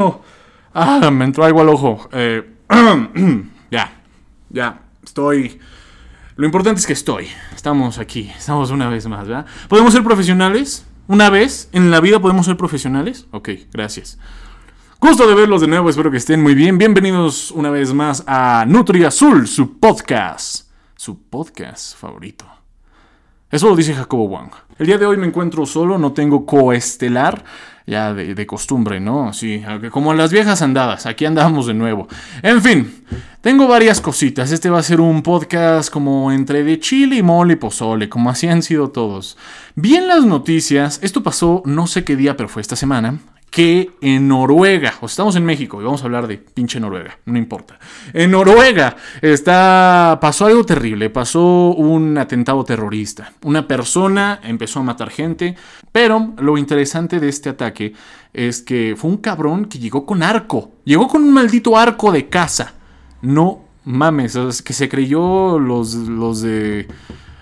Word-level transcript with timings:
Ah, 0.00 1.10
me 1.10 1.24
entró 1.24 1.44
algo 1.44 1.60
al 1.60 1.68
ojo. 1.70 2.08
Eh, 2.12 2.48
ya, 3.70 4.00
ya, 4.48 4.82
estoy... 5.02 5.58
Lo 6.36 6.46
importante 6.46 6.78
es 6.78 6.86
que 6.86 6.92
estoy. 6.92 7.26
Estamos 7.52 7.98
aquí, 7.98 8.30
estamos 8.38 8.70
una 8.70 8.88
vez 8.88 9.08
más, 9.08 9.26
¿verdad? 9.26 9.46
¿Podemos 9.68 9.92
ser 9.92 10.04
profesionales? 10.04 10.86
¿Una 11.08 11.30
vez 11.30 11.68
en 11.72 11.90
la 11.90 11.98
vida 11.98 12.20
podemos 12.20 12.46
ser 12.46 12.56
profesionales? 12.56 13.26
Ok, 13.32 13.48
gracias. 13.72 14.20
Gusto 15.00 15.26
de 15.26 15.34
verlos 15.34 15.62
de 15.62 15.66
nuevo, 15.66 15.90
espero 15.90 16.12
que 16.12 16.18
estén 16.18 16.44
muy 16.44 16.54
bien. 16.54 16.78
Bienvenidos 16.78 17.50
una 17.50 17.70
vez 17.70 17.92
más 17.92 18.22
a 18.28 18.64
Nutri 18.68 19.02
Azul, 19.02 19.48
su 19.48 19.80
podcast. 19.80 20.70
Su 20.94 21.24
podcast 21.24 21.96
favorito. 21.96 22.44
Eso 23.50 23.68
lo 23.68 23.74
dice 23.74 23.94
Jacobo 23.94 24.26
Wang. 24.26 24.50
El 24.78 24.86
día 24.86 24.98
de 24.98 25.06
hoy 25.06 25.16
me 25.16 25.26
encuentro 25.26 25.66
solo, 25.66 25.98
no 25.98 26.12
tengo 26.12 26.46
coestelar 26.46 27.42
ya 27.88 28.12
de, 28.12 28.46
costumbre, 28.46 29.00
¿no? 29.00 29.32
Sí, 29.32 29.62
como 29.90 30.12
las 30.12 30.30
viejas 30.30 30.60
andadas, 30.60 31.06
aquí 31.06 31.24
andamos 31.24 31.66
de 31.66 31.74
nuevo. 31.74 32.06
En 32.42 32.62
fin, 32.62 33.04
tengo 33.40 33.66
varias 33.66 34.00
cositas. 34.00 34.52
Este 34.52 34.68
va 34.68 34.78
a 34.78 34.82
ser 34.82 35.00
un 35.00 35.22
podcast 35.22 35.90
como 35.90 36.30
entre 36.30 36.62
de 36.62 36.78
chile 36.78 37.16
y 37.16 37.22
mole 37.22 37.54
y 37.54 37.56
pozole, 37.56 38.08
como 38.08 38.28
así 38.30 38.46
han 38.46 38.62
sido 38.62 38.90
todos. 38.90 39.38
Bien 39.74 40.06
las 40.06 40.24
noticias, 40.24 41.00
esto 41.02 41.22
pasó 41.22 41.62
no 41.64 41.86
sé 41.86 42.04
qué 42.04 42.14
día, 42.14 42.36
pero 42.36 42.48
fue 42.48 42.60
esta 42.60 42.76
semana 42.76 43.18
que 43.50 43.92
en 44.00 44.28
Noruega, 44.28 44.94
o 45.00 45.06
estamos 45.06 45.34
en 45.36 45.44
México 45.44 45.80
y 45.80 45.84
vamos 45.84 46.02
a 46.02 46.04
hablar 46.04 46.26
de 46.26 46.38
pinche 46.38 46.78
Noruega, 46.80 47.18
no 47.24 47.38
importa. 47.38 47.78
En 48.12 48.30
Noruega 48.30 48.96
está 49.22 50.18
pasó 50.20 50.46
algo 50.46 50.64
terrible, 50.64 51.10
pasó 51.10 51.70
un 51.70 52.18
atentado 52.18 52.64
terrorista. 52.64 53.32
Una 53.42 53.66
persona 53.66 54.40
empezó 54.42 54.80
a 54.80 54.84
matar 54.84 55.10
gente, 55.10 55.56
pero 55.92 56.34
lo 56.38 56.58
interesante 56.58 57.20
de 57.20 57.28
este 57.28 57.48
ataque 57.48 57.94
es 58.32 58.62
que 58.62 58.94
fue 58.96 59.10
un 59.10 59.16
cabrón 59.18 59.64
que 59.64 59.78
llegó 59.78 60.04
con 60.04 60.22
arco, 60.22 60.72
llegó 60.84 61.08
con 61.08 61.22
un 61.22 61.32
maldito 61.32 61.76
arco 61.76 62.12
de 62.12 62.28
casa. 62.28 62.74
No 63.22 63.64
mames, 63.84 64.36
es 64.36 64.62
que 64.62 64.74
se 64.74 64.88
creyó 64.88 65.58
los 65.58 65.94
los 65.94 66.42
de 66.42 66.86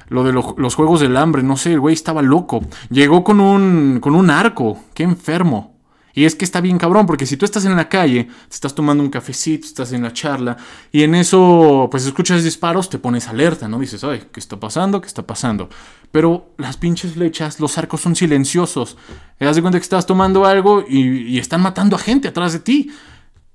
lo 0.08 0.22
de 0.22 0.32
los 0.32 0.74
juegos 0.76 1.00
del 1.00 1.16
hambre, 1.16 1.42
no 1.42 1.56
sé, 1.56 1.72
el 1.72 1.80
güey 1.80 1.94
estaba 1.94 2.22
loco. 2.22 2.62
Llegó 2.90 3.24
con 3.24 3.40
un 3.40 3.98
con 4.00 4.14
un 4.14 4.30
arco, 4.30 4.78
qué 4.94 5.02
enfermo. 5.02 5.75
Y 6.16 6.24
es 6.24 6.34
que 6.34 6.46
está 6.46 6.62
bien 6.62 6.78
cabrón, 6.78 7.04
porque 7.04 7.26
si 7.26 7.36
tú 7.36 7.44
estás 7.44 7.66
en 7.66 7.76
la 7.76 7.90
calle, 7.90 8.24
te 8.24 8.54
estás 8.54 8.74
tomando 8.74 9.04
un 9.04 9.10
cafecito, 9.10 9.66
estás 9.66 9.92
en 9.92 10.02
la 10.02 10.14
charla, 10.14 10.56
y 10.90 11.02
en 11.02 11.14
eso, 11.14 11.88
pues 11.90 12.06
escuchas 12.06 12.42
disparos, 12.42 12.88
te 12.88 12.98
pones 12.98 13.28
alerta, 13.28 13.68
¿no? 13.68 13.78
Dices, 13.78 14.02
ay, 14.02 14.22
¿qué 14.32 14.40
está 14.40 14.58
pasando? 14.58 15.02
¿Qué 15.02 15.08
está 15.08 15.26
pasando? 15.26 15.68
Pero 16.10 16.54
las 16.56 16.78
pinches 16.78 17.12
flechas, 17.12 17.60
los 17.60 17.76
arcos 17.76 18.00
son 18.00 18.16
silenciosos. 18.16 18.96
Te 19.38 19.44
das 19.44 19.56
de 19.56 19.60
cuenta 19.60 19.78
que 19.78 19.82
estás 19.82 20.06
tomando 20.06 20.46
algo 20.46 20.82
y, 20.88 21.34
y 21.34 21.38
están 21.38 21.60
matando 21.60 21.96
a 21.96 21.98
gente 21.98 22.28
atrás 22.28 22.54
de 22.54 22.60
ti. 22.60 22.90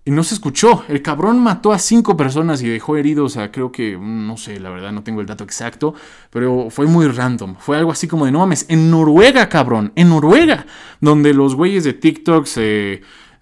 Y 0.04 0.10
no 0.12 0.24
se 0.24 0.34
escuchó. 0.34 0.84
El 0.88 1.04
cabrón 1.04 1.40
mató 1.40 1.72
a 1.72 1.78
cinco 1.78 2.18
personas 2.18 2.62
y 2.64 2.70
dejó 2.70 2.98
heridos 2.98 3.38
a 3.38 3.52
creo 3.52 3.72
que, 3.72 3.98
no 4.00 4.36
sé, 4.36 4.60
la 4.60 4.72
verdad 4.72 4.92
no 4.92 5.04
tengo 5.04 5.22
el 5.22 5.28
dato 5.28 5.44
exacto, 5.44 5.94
pero 6.32 6.70
fue 6.72 6.88
muy 6.88 7.08
random. 7.08 7.56
Fue 7.60 7.78
algo 7.78 7.92
así 7.92 8.08
como 8.08 8.26
de, 8.26 8.32
no 8.32 8.40
mames, 8.40 8.66
en 8.68 8.90
Noruega, 8.90 9.48
cabrón, 9.48 9.92
en 9.96 10.10
Noruega, 10.10 10.66
donde 11.02 11.34
los 11.36 11.56
güeyes 11.56 11.84
de 11.84 11.94
TikTok 11.94 12.48
se 12.48 13.02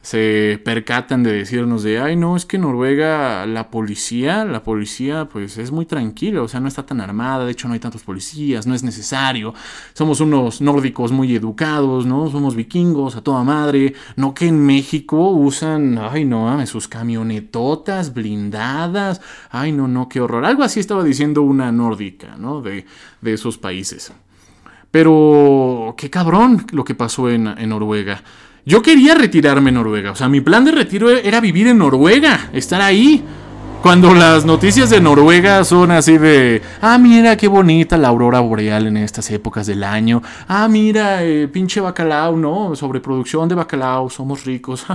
se 0.09 0.59
percatan 0.65 1.21
de 1.21 1.31
decirnos 1.31 1.83
de, 1.83 1.99
ay, 1.99 2.15
no, 2.15 2.35
es 2.35 2.47
que 2.47 2.57
Noruega, 2.57 3.45
la 3.45 3.69
policía, 3.69 4.43
la 4.43 4.63
policía, 4.63 5.29
pues 5.31 5.59
es 5.59 5.71
muy 5.71 5.85
tranquila, 5.85 6.41
o 6.41 6.47
sea, 6.47 6.59
no 6.59 6.67
está 6.67 6.83
tan 6.83 6.99
armada, 6.99 7.45
de 7.45 7.51
hecho 7.51 7.67
no 7.67 7.75
hay 7.75 7.79
tantos 7.79 8.01
policías, 8.01 8.65
no 8.65 8.73
es 8.73 8.81
necesario, 8.81 9.53
somos 9.93 10.19
unos 10.19 10.61
nórdicos 10.61 11.11
muy 11.11 11.35
educados, 11.35 12.07
¿no? 12.07 12.27
Somos 12.27 12.55
vikingos 12.55 13.17
a 13.17 13.21
toda 13.21 13.43
madre, 13.43 13.93
no 14.15 14.33
que 14.33 14.47
en 14.47 14.65
México 14.65 15.29
usan, 15.29 15.99
ay, 15.99 16.25
no 16.25 16.65
sus 16.65 16.87
camionetotas 16.87 18.11
blindadas, 18.11 19.21
ay, 19.51 19.71
no, 19.71 19.87
no, 19.87 20.09
qué 20.09 20.21
horror, 20.21 20.43
algo 20.43 20.63
así 20.63 20.79
estaba 20.79 21.03
diciendo 21.03 21.43
una 21.43 21.71
nórdica, 21.71 22.35
¿no? 22.35 22.63
De, 22.63 22.87
de 23.21 23.33
esos 23.33 23.59
países. 23.59 24.11
Pero, 24.89 25.93
qué 25.99 26.09
cabrón 26.09 26.65
lo 26.71 26.83
que 26.83 26.95
pasó 26.95 27.29
en, 27.29 27.45
en 27.45 27.69
Noruega. 27.69 28.23
Yo 28.69 28.83
quería 28.83 29.15
retirarme 29.15 29.69
en 29.69 29.77
Noruega. 29.77 30.11
O 30.11 30.15
sea, 30.15 30.29
mi 30.29 30.41
plan 30.41 30.63
de 30.63 30.71
retiro 30.71 31.09
era 31.09 31.39
vivir 31.39 31.65
en 31.65 31.79
Noruega, 31.79 32.51
estar 32.53 32.79
ahí. 32.83 33.25
Cuando 33.81 34.13
las 34.13 34.45
noticias 34.45 34.91
de 34.91 35.01
Noruega 35.01 35.63
son 35.63 35.89
así 35.89 36.19
de, 36.19 36.61
ah, 36.79 36.99
mira 36.99 37.35
qué 37.35 37.47
bonita 37.47 37.97
la 37.97 38.09
aurora 38.09 38.41
boreal 38.41 38.85
en 38.85 38.97
estas 38.97 39.31
épocas 39.31 39.65
del 39.65 39.83
año. 39.83 40.21
Ah, 40.47 40.67
mira, 40.67 41.23
eh, 41.23 41.47
pinche 41.47 41.81
bacalao, 41.81 42.37
¿no? 42.37 42.75
Sobreproducción 42.75 43.49
de 43.49 43.55
bacalao, 43.55 44.07
somos 44.07 44.45
ricos. 44.45 44.85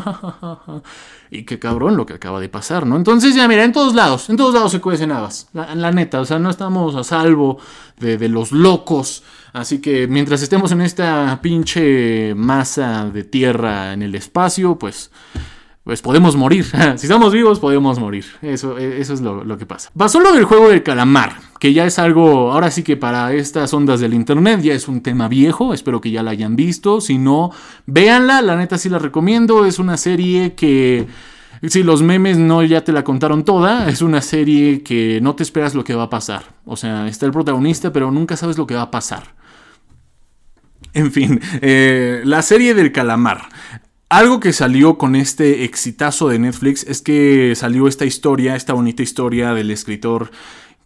y 1.32 1.42
qué 1.42 1.58
cabrón 1.58 1.96
lo 1.96 2.06
que 2.06 2.12
acaba 2.12 2.38
de 2.38 2.48
pasar, 2.48 2.86
¿no? 2.86 2.94
Entonces, 2.94 3.34
ya 3.34 3.48
mira, 3.48 3.64
en 3.64 3.72
todos 3.72 3.92
lados, 3.96 4.30
en 4.30 4.36
todos 4.36 4.54
lados 4.54 4.70
se 4.70 4.80
cuecen 4.80 5.10
habas. 5.10 5.48
La, 5.52 5.74
la 5.74 5.90
neta, 5.90 6.20
o 6.20 6.24
sea, 6.24 6.38
no 6.38 6.48
estamos 6.48 6.94
a 6.94 7.02
salvo 7.02 7.58
de, 7.98 8.18
de 8.18 8.28
los 8.28 8.52
locos 8.52 9.24
Así 9.54 9.78
que 9.78 10.08
mientras 10.08 10.42
estemos 10.42 10.72
en 10.72 10.80
esta 10.80 11.38
pinche 11.40 12.34
masa 12.34 13.08
de 13.08 13.22
tierra 13.22 13.92
en 13.92 14.02
el 14.02 14.16
espacio, 14.16 14.76
pues 14.76 15.12
pues 15.84 16.02
podemos 16.02 16.34
morir. 16.34 16.64
si 16.96 17.06
estamos 17.06 17.32
vivos, 17.32 17.60
podemos 17.60 18.00
morir. 18.00 18.24
Eso, 18.42 18.78
eso 18.78 19.14
es 19.14 19.20
lo, 19.20 19.56
que 19.56 19.64
pasa. 19.64 19.90
Pasó 19.96 20.18
lo 20.18 20.32
del 20.32 20.44
juego 20.44 20.70
del 20.70 20.82
calamar, 20.82 21.36
que 21.60 21.72
ya 21.72 21.84
es 21.86 22.00
algo, 22.00 22.50
ahora 22.50 22.70
sí 22.72 22.82
que 22.82 22.96
para 22.96 23.32
estas 23.32 23.72
ondas 23.72 24.00
del 24.00 24.14
internet 24.14 24.60
ya 24.60 24.72
es 24.72 24.88
un 24.88 25.02
tema 25.02 25.28
viejo. 25.28 25.72
Espero 25.72 26.00
que 26.00 26.10
ya 26.10 26.24
la 26.24 26.32
hayan 26.32 26.56
visto. 26.56 27.00
Si 27.00 27.18
no, 27.18 27.52
véanla. 27.86 28.42
La 28.42 28.56
neta 28.56 28.76
sí 28.76 28.88
la 28.88 28.98
recomiendo. 28.98 29.66
Es 29.66 29.78
una 29.78 29.96
serie 29.96 30.54
que. 30.54 31.06
Si 31.68 31.82
los 31.82 32.02
memes 32.02 32.38
no 32.38 32.62
ya 32.64 32.82
te 32.82 32.92
la 32.92 33.04
contaron 33.04 33.44
toda, 33.44 33.88
es 33.88 34.02
una 34.02 34.20
serie 34.20 34.82
que 34.82 35.20
no 35.22 35.34
te 35.34 35.44
esperas 35.44 35.74
lo 35.74 35.84
que 35.84 35.94
va 35.94 36.04
a 36.04 36.10
pasar. 36.10 36.42
O 36.66 36.76
sea, 36.76 37.06
está 37.06 37.24
el 37.24 37.32
protagonista, 37.32 37.92
pero 37.92 38.10
nunca 38.10 38.36
sabes 38.36 38.58
lo 38.58 38.66
que 38.66 38.74
va 38.74 38.82
a 38.82 38.90
pasar. 38.90 39.43
En 40.94 41.10
fin, 41.10 41.40
eh, 41.60 42.22
la 42.24 42.42
serie 42.42 42.74
del 42.74 42.92
calamar. 42.92 43.48
Algo 44.08 44.38
que 44.38 44.52
salió 44.52 44.96
con 44.96 45.16
este 45.16 45.64
exitazo 45.64 46.28
de 46.28 46.38
Netflix 46.38 46.84
es 46.84 47.02
que 47.02 47.54
salió 47.56 47.88
esta 47.88 48.04
historia, 48.04 48.54
esta 48.54 48.72
bonita 48.72 49.02
historia 49.02 49.54
del 49.54 49.72
escritor 49.72 50.30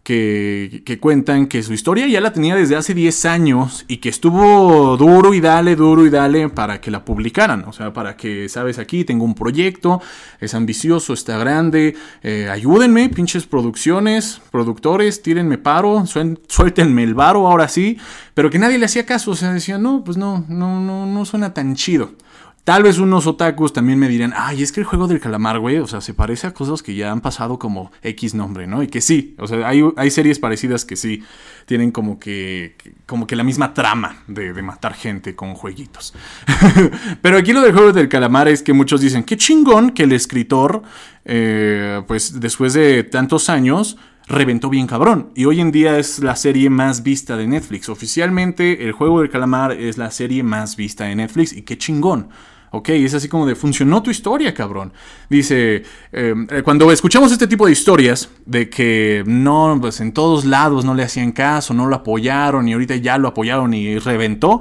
que, 0.09 0.97
cuentan 0.99 1.45
que 1.45 1.61
su 1.61 1.71
historia 1.71 2.07
ya 2.07 2.19
la 2.19 2.33
tenía 2.33 2.55
desde 2.55 2.75
hace 2.75 2.95
10 2.95 3.25
años 3.25 3.85
y 3.87 3.97
que 3.97 4.09
estuvo 4.09 4.97
duro 4.97 5.35
y 5.35 5.39
dale, 5.39 5.75
duro 5.75 6.03
y 6.03 6.09
dale 6.09 6.49
para 6.49 6.81
que 6.81 6.89
la 6.89 7.05
publicaran. 7.05 7.65
O 7.67 7.73
sea, 7.73 7.93
para 7.93 8.17
que, 8.17 8.49
sabes, 8.49 8.79
aquí 8.79 9.05
tengo 9.05 9.23
un 9.23 9.35
proyecto, 9.35 10.01
es 10.39 10.55
ambicioso, 10.55 11.13
está 11.13 11.37
grande, 11.37 11.95
eh, 12.23 12.49
ayúdenme, 12.49 13.09
pinches 13.09 13.45
producciones, 13.45 14.41
productores, 14.51 15.21
tírenme 15.21 15.59
paro, 15.59 16.03
suéltenme 16.05 17.03
el 17.03 17.13
varo 17.13 17.47
ahora 17.47 17.67
sí, 17.67 17.97
pero 18.33 18.49
que 18.49 18.57
nadie 18.57 18.79
le 18.79 18.85
hacía 18.85 19.05
caso. 19.05 19.31
O 19.31 19.35
sea, 19.35 19.53
decía, 19.53 19.77
no, 19.77 20.03
pues 20.03 20.17
no, 20.17 20.43
no, 20.49 20.79
no, 20.79 21.05
no 21.05 21.25
suena 21.25 21.53
tan 21.53 21.75
chido. 21.75 22.13
Tal 22.63 22.83
vez 22.83 22.99
unos 22.99 23.25
otakus 23.25 23.73
también 23.73 23.97
me 23.97 24.07
dirán, 24.07 24.33
ay, 24.35 24.61
es 24.61 24.71
que 24.71 24.79
el 24.79 24.85
juego 24.85 25.07
del 25.07 25.19
calamar, 25.19 25.59
güey, 25.59 25.77
o 25.77 25.87
sea, 25.87 26.01
se 26.01 26.13
parece 26.13 26.47
a 26.47 26.53
cosas 26.53 26.83
que 26.83 26.93
ya 26.93 27.11
han 27.11 27.21
pasado 27.21 27.57
como 27.57 27.91
X 28.03 28.35
nombre, 28.35 28.67
¿no? 28.67 28.83
Y 28.83 28.87
que 28.87 29.01
sí, 29.01 29.35
o 29.39 29.47
sea, 29.47 29.67
hay, 29.67 30.11
series 30.11 30.37
parecidas 30.37 30.85
que 30.85 30.95
sí 30.95 31.23
tienen 31.65 31.91
como 31.91 32.19
que, 32.19 32.75
como 33.05 33.25
que 33.25 33.35
la 33.35 33.43
misma 33.43 33.73
trama 33.73 34.23
de, 34.27 34.53
matar 34.61 34.93
gente 34.93 35.35
con 35.35 35.55
jueguitos. 35.55 36.13
Pero 37.21 37.37
aquí 37.37 37.53
lo 37.53 37.61
del 37.61 37.73
juego 37.73 37.91
del 37.91 38.09
calamar 38.09 38.47
es 38.47 38.61
que 38.61 38.73
muchos 38.73 39.01
dicen, 39.01 39.23
qué 39.23 39.37
chingón 39.37 39.91
que 39.91 40.03
el 40.03 40.11
escritor, 40.11 40.83
eh, 41.25 42.03
pues 42.07 42.39
después 42.39 42.73
de 42.73 43.03
tantos 43.03 43.49
años, 43.49 43.97
reventó 44.29 44.69
bien 44.69 44.87
cabrón. 44.87 45.31
Y 45.35 45.45
hoy 45.45 45.59
en 45.59 45.71
día 45.71 45.97
es 45.97 46.19
la 46.19 46.35
serie 46.35 46.69
más 46.69 47.03
vista 47.03 47.35
de 47.35 47.47
Netflix. 47.47 47.89
Oficialmente, 47.89 48.85
el 48.85 48.93
juego 48.93 49.19
del 49.19 49.29
calamar 49.29 49.73
es 49.73 49.97
la 49.97 50.11
serie 50.11 50.43
más 50.43 50.75
vista 50.75 51.05
de 51.05 51.15
Netflix. 51.15 51.51
Y 51.51 51.63
qué 51.63 51.77
chingón. 51.77 52.29
Ok, 52.71 52.89
es 52.89 53.15
así 53.15 53.27
como 53.27 53.47
de 53.47 53.55
funcionó 53.55 54.03
tu 54.03 54.11
historia, 54.11 54.53
cabrón. 54.53 54.93
Dice, 55.27 55.83
em, 56.11 56.47
eh, 56.51 56.61
cuando 56.61 56.91
escuchamos 56.91 57.31
este 57.31 57.47
tipo 57.47 57.65
de 57.65 57.71
historias, 57.71 58.29
de 58.45 58.69
que 58.69 59.23
no, 59.25 59.75
pues 59.81 59.99
en 60.01 60.13
todos 60.13 60.45
lados 60.45 60.85
no 60.85 60.93
le 60.93 61.01
hacían 61.01 61.31
caso, 61.31 61.73
no 61.73 61.87
lo 61.87 61.95
apoyaron 61.95 62.67
y 62.67 62.73
ahorita 62.73 62.95
ya 62.97 63.17
lo 63.17 63.29
apoyaron 63.29 63.73
y 63.73 63.97
reventó, 63.97 64.59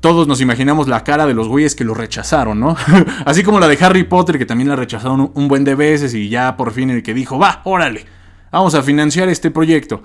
todos 0.00 0.28
nos 0.28 0.42
imaginamos 0.42 0.88
la 0.88 1.04
cara 1.04 1.26
de 1.26 1.32
los 1.32 1.48
güeyes 1.48 1.74
que 1.74 1.84
lo 1.84 1.94
rechazaron, 1.94 2.60
¿no? 2.60 2.76
así 3.24 3.42
como 3.42 3.60
la 3.60 3.68
de 3.68 3.78
Harry 3.80 4.04
Potter, 4.04 4.36
que 4.36 4.44
también 4.44 4.68
la 4.68 4.76
rechazaron 4.76 5.32
un 5.32 5.48
buen 5.48 5.64
de 5.64 5.74
veces 5.74 6.12
y 6.12 6.28
ya 6.28 6.54
por 6.54 6.72
fin 6.72 6.90
el 6.90 7.02
que 7.02 7.14
dijo, 7.14 7.38
va, 7.38 7.62
órale, 7.64 8.04
vamos 8.50 8.74
a 8.74 8.82
financiar 8.82 9.28
este 9.28 9.50
proyecto. 9.50 10.02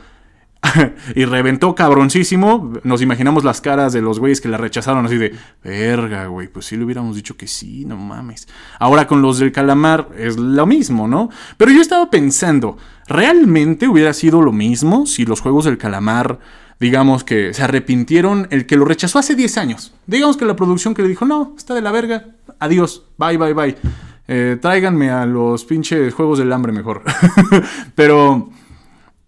y 1.16 1.26
reventó 1.26 1.76
cabroncísimo. 1.76 2.74
Nos 2.84 3.02
imaginamos 3.02 3.44
las 3.44 3.62
caras 3.62 3.94
de 3.94 4.02
los 4.02 4.20
güeyes 4.20 4.42
que 4.42 4.50
la 4.50 4.58
rechazaron 4.58 5.06
así 5.06 5.18
de, 5.18 5.36
verga, 5.64 6.28
güey, 6.28 6.48
pues 6.48 6.66
sí 6.66 6.78
le 6.78 6.86
hubiéramos 6.86 7.16
dicho 7.16 7.38
que 7.38 7.48
sí, 7.48 7.86
no 7.86 7.98
mames. 7.98 8.48
Ahora 8.80 9.08
con 9.08 9.22
los 9.22 9.40
del 9.40 9.52
calamar 9.52 10.10
es 10.18 10.38
lo 10.38 10.66
mismo, 10.66 11.08
¿no? 11.08 11.30
Pero 11.58 11.72
yo 11.72 11.82
estaba 11.82 12.10
pensando, 12.10 12.78
¿realmente 13.08 13.88
hubiera 13.88 14.14
sido 14.14 14.42
lo 14.42 14.52
mismo 14.52 15.06
si 15.06 15.26
los 15.26 15.42
juegos 15.42 15.66
del 15.66 15.78
calamar, 15.78 16.40
digamos 16.80 17.24
que 17.24 17.54
se 17.54 17.64
arrepintieron, 17.64 18.48
el 18.50 18.66
que 18.66 18.78
lo 18.78 18.86
rechazó 18.86 19.20
hace 19.20 19.36
10 19.36 19.58
años? 19.58 19.94
Digamos 20.08 20.38
que 20.38 20.46
la 20.46 20.56
producción 20.56 20.94
que 20.94 21.02
le 21.02 21.10
dijo, 21.10 21.26
no, 21.26 21.54
está 21.58 21.74
de 21.74 21.82
la 21.82 21.92
verga, 21.92 22.28
adiós, 22.60 23.04
bye, 23.18 23.38
bye, 23.38 23.54
bye. 23.54 23.76
Eh, 24.28 24.58
tráiganme 24.62 25.10
a 25.10 25.26
los 25.26 25.66
pinches 25.66 26.14
juegos 26.14 26.40
del 26.40 26.52
hambre 26.54 26.72
mejor. 26.72 27.04
pero, 27.96 28.50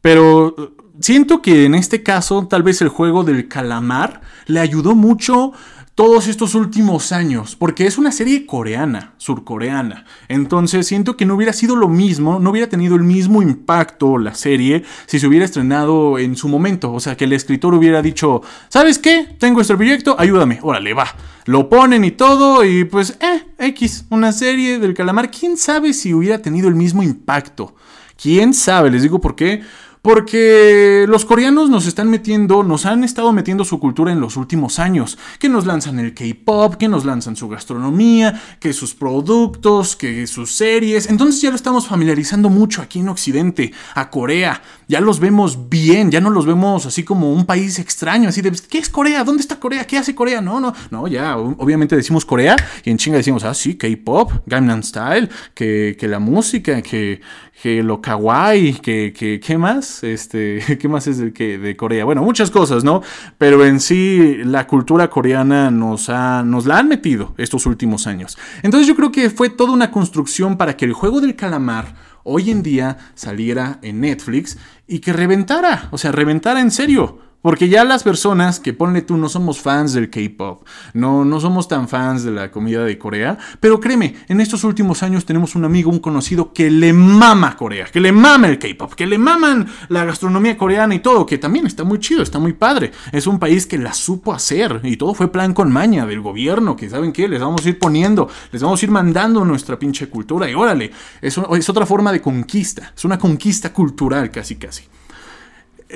pero 0.01 0.55
siento 0.99 1.41
que 1.41 1.65
en 1.65 1.75
este 1.75 2.03
caso 2.03 2.47
tal 2.47 2.63
vez 2.63 2.81
el 2.81 2.89
juego 2.89 3.23
del 3.23 3.47
calamar 3.47 4.21
le 4.45 4.59
ayudó 4.59 4.95
mucho 4.95 5.51
todos 5.95 6.27
estos 6.27 6.55
últimos 6.55 7.13
años, 7.13 7.55
porque 7.55 7.87
es 7.87 7.97
una 7.97 8.11
serie 8.11 8.45
coreana, 8.45 9.13
surcoreana. 9.17 10.03
Entonces 10.27 10.85
siento 10.85 11.15
que 11.15 11.25
no 11.25 11.35
hubiera 11.35 11.53
sido 11.53 11.77
lo 11.77 11.87
mismo, 11.87 12.37
no 12.37 12.49
hubiera 12.51 12.67
tenido 12.67 12.97
el 12.97 13.03
mismo 13.03 13.41
impacto 13.41 14.17
la 14.17 14.35
serie 14.35 14.83
si 15.05 15.19
se 15.19 15.27
hubiera 15.27 15.45
estrenado 15.45 16.19
en 16.19 16.35
su 16.35 16.49
momento. 16.49 16.91
O 16.91 16.99
sea, 16.99 17.15
que 17.15 17.23
el 17.23 17.31
escritor 17.31 17.73
hubiera 17.73 18.01
dicho, 18.01 18.41
¿sabes 18.67 18.99
qué? 18.99 19.37
Tengo 19.39 19.61
este 19.61 19.77
proyecto, 19.77 20.17
ayúdame, 20.19 20.59
órale, 20.61 20.93
va. 20.93 21.07
Lo 21.45 21.69
ponen 21.69 22.03
y 22.03 22.11
todo, 22.11 22.65
y 22.65 22.83
pues, 22.83 23.17
eh, 23.21 23.45
X, 23.57 24.05
una 24.09 24.33
serie 24.33 24.79
del 24.79 24.93
calamar. 24.93 25.31
¿Quién 25.31 25.55
sabe 25.55 25.93
si 25.93 26.13
hubiera 26.13 26.41
tenido 26.41 26.67
el 26.67 26.75
mismo 26.75 27.03
impacto? 27.03 27.73
¿Quién 28.21 28.53
sabe? 28.53 28.91
Les 28.91 29.03
digo 29.03 29.21
por 29.21 29.35
qué. 29.35 29.61
Porque 30.05 31.05
los 31.07 31.25
coreanos 31.25 31.71
nos 31.71 31.87
están 31.87 32.11
metiendo, 32.11 32.61
nos 32.61 32.85
han 32.85 33.03
estado 33.03 33.33
metiendo 33.33 33.65
su 33.65 33.79
cultura 33.79 34.11
en 34.11 34.19
los 34.19 34.37
últimos 34.37 34.77
años. 34.77 35.17
Que 35.39 35.49
nos 35.49 35.65
lanzan 35.65 35.97
el 35.97 36.13
K-pop, 36.13 36.75
que 36.75 36.87
nos 36.87 37.05
lanzan 37.05 37.35
su 37.35 37.49
gastronomía, 37.49 38.39
que 38.59 38.71
sus 38.71 38.93
productos, 38.93 39.95
que 39.95 40.27
sus 40.27 40.51
series. 40.51 41.09
Entonces 41.09 41.41
ya 41.41 41.49
lo 41.49 41.55
estamos 41.55 41.87
familiarizando 41.87 42.49
mucho 42.49 42.83
aquí 42.83 42.99
en 42.99 43.09
Occidente, 43.09 43.73
a 43.95 44.11
Corea. 44.11 44.61
Ya 44.87 45.01
los 45.01 45.19
vemos 45.19 45.69
bien, 45.69 46.11
ya 46.11 46.21
no 46.21 46.29
los 46.29 46.45
vemos 46.45 46.85
así 46.85 47.01
como 47.03 47.33
un 47.33 47.47
país 47.47 47.79
extraño, 47.79 48.29
así 48.29 48.43
de, 48.43 48.51
¿qué 48.69 48.77
es 48.77 48.89
Corea? 48.89 49.23
¿Dónde 49.23 49.41
está 49.41 49.59
Corea? 49.59 49.87
¿Qué 49.87 49.97
hace 49.97 50.13
Corea? 50.13 50.39
No, 50.39 50.59
no, 50.59 50.75
no, 50.91 51.07
ya, 51.07 51.35
obviamente 51.37 51.95
decimos 51.95 52.23
Corea 52.23 52.55
y 52.83 52.91
en 52.91 52.97
chinga 52.99 53.17
decimos, 53.17 53.43
ah, 53.43 53.55
sí, 53.55 53.73
K-pop, 53.73 54.31
Gangnam 54.45 54.83
Style, 54.83 55.29
que, 55.55 55.97
que 55.99 56.07
la 56.07 56.19
música, 56.19 56.83
que, 56.83 57.21
que 57.63 57.81
lo 57.81 57.99
kawaii, 57.99 58.73
que, 58.73 59.11
que, 59.17 59.39
¿qué 59.39 59.57
más? 59.57 59.94
Este, 60.03 60.77
¿qué 60.79 60.87
más 60.87 61.07
es 61.07 61.17
de, 61.17 61.33
que, 61.33 61.57
de 61.57 61.75
Corea? 61.75 62.05
Bueno, 62.05 62.23
muchas 62.23 62.51
cosas, 62.51 62.83
¿no? 62.83 63.01
Pero 63.37 63.65
en 63.65 63.79
sí, 63.79 64.37
la 64.43 64.67
cultura 64.67 65.09
coreana 65.09 65.71
nos, 65.71 66.09
ha, 66.09 66.43
nos 66.43 66.65
la 66.65 66.77
han 66.77 66.87
metido 66.87 67.33
estos 67.37 67.65
últimos 67.65 68.07
años. 68.07 68.37
Entonces 68.63 68.87
yo 68.87 68.95
creo 68.95 69.11
que 69.11 69.29
fue 69.29 69.49
toda 69.49 69.71
una 69.71 69.91
construcción 69.91 70.57
para 70.57 70.77
que 70.77 70.85
el 70.85 70.93
juego 70.93 71.21
del 71.21 71.35
calamar 71.35 71.95
hoy 72.23 72.51
en 72.51 72.63
día 72.63 72.97
saliera 73.13 73.79
en 73.81 74.01
Netflix 74.01 74.57
y 74.87 74.99
que 74.99 75.13
reventara, 75.13 75.87
o 75.91 75.97
sea, 75.97 76.11
reventara 76.11 76.59
en 76.59 76.71
serio. 76.71 77.19
Porque 77.45 77.69
ya 77.69 77.83
las 77.83 78.01
personas 78.01 78.59
que 78.59 78.73
ponle 78.73 79.03
tú 79.03 79.17
no 79.17 79.29
somos 79.29 79.61
fans 79.61 79.93
del 79.93 80.09
K-pop, 80.09 80.65
no, 80.95 81.23
no 81.25 81.39
somos 81.39 81.67
tan 81.67 81.87
fans 81.87 82.23
de 82.23 82.31
la 82.31 82.49
comida 82.49 82.83
de 82.83 82.97
Corea, 82.97 83.37
pero 83.59 83.79
créeme, 83.79 84.15
en 84.27 84.41
estos 84.41 84.63
últimos 84.63 85.03
años 85.03 85.25
tenemos 85.25 85.53
un 85.53 85.63
amigo, 85.63 85.91
un 85.91 85.99
conocido 85.99 86.53
que 86.53 86.71
le 86.71 86.91
mama 86.91 87.55
Corea, 87.55 87.85
que 87.85 87.99
le 87.99 88.11
mama 88.11 88.47
el 88.47 88.57
K-pop, 88.57 88.95
que 88.95 89.05
le 89.05 89.19
maman 89.19 89.67
la 89.89 90.05
gastronomía 90.05 90.57
coreana 90.57 90.95
y 90.95 91.01
todo, 91.01 91.27
que 91.27 91.37
también 91.37 91.67
está 91.67 91.83
muy 91.83 91.99
chido, 91.99 92.23
está 92.23 92.39
muy 92.39 92.53
padre. 92.53 92.89
Es 93.11 93.27
un 93.27 93.37
país 93.37 93.67
que 93.67 93.77
la 93.77 93.93
supo 93.93 94.33
hacer 94.33 94.79
y 94.81 94.97
todo 94.97 95.13
fue 95.13 95.31
plan 95.31 95.53
con 95.53 95.71
maña 95.71 96.07
del 96.07 96.21
gobierno, 96.21 96.75
que 96.75 96.89
saben 96.89 97.13
qué, 97.13 97.27
les 97.27 97.41
vamos 97.41 97.63
a 97.63 97.69
ir 97.69 97.77
poniendo, 97.77 98.27
les 98.51 98.63
vamos 98.63 98.81
a 98.81 98.85
ir 98.85 98.91
mandando 98.91 99.45
nuestra 99.45 99.77
pinche 99.77 100.09
cultura 100.09 100.49
y 100.49 100.55
órale, 100.55 100.91
es, 101.21 101.37
es 101.37 101.69
otra 101.69 101.85
forma 101.85 102.11
de 102.11 102.21
conquista, 102.23 102.91
es 102.97 103.05
una 103.05 103.19
conquista 103.19 103.71
cultural 103.71 104.31
casi 104.31 104.55
casi. 104.55 104.85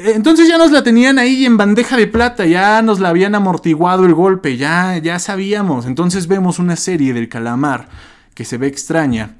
Entonces 0.05 0.47
ya 0.47 0.57
nos 0.57 0.71
la 0.71 0.83
tenían 0.83 1.19
ahí 1.19 1.45
en 1.45 1.57
bandeja 1.57 1.97
de 1.97 2.07
plata, 2.07 2.45
ya 2.45 2.81
nos 2.81 2.99
la 2.99 3.09
habían 3.09 3.35
amortiguado 3.35 4.05
el 4.05 4.13
golpe, 4.13 4.57
ya, 4.57 4.97
ya 4.97 5.19
sabíamos. 5.19 5.85
Entonces 5.85 6.27
vemos 6.27 6.59
una 6.59 6.75
serie 6.75 7.13
del 7.13 7.29
calamar 7.29 7.89
que 8.33 8.45
se 8.45 8.57
ve 8.57 8.67
extraña. 8.67 9.35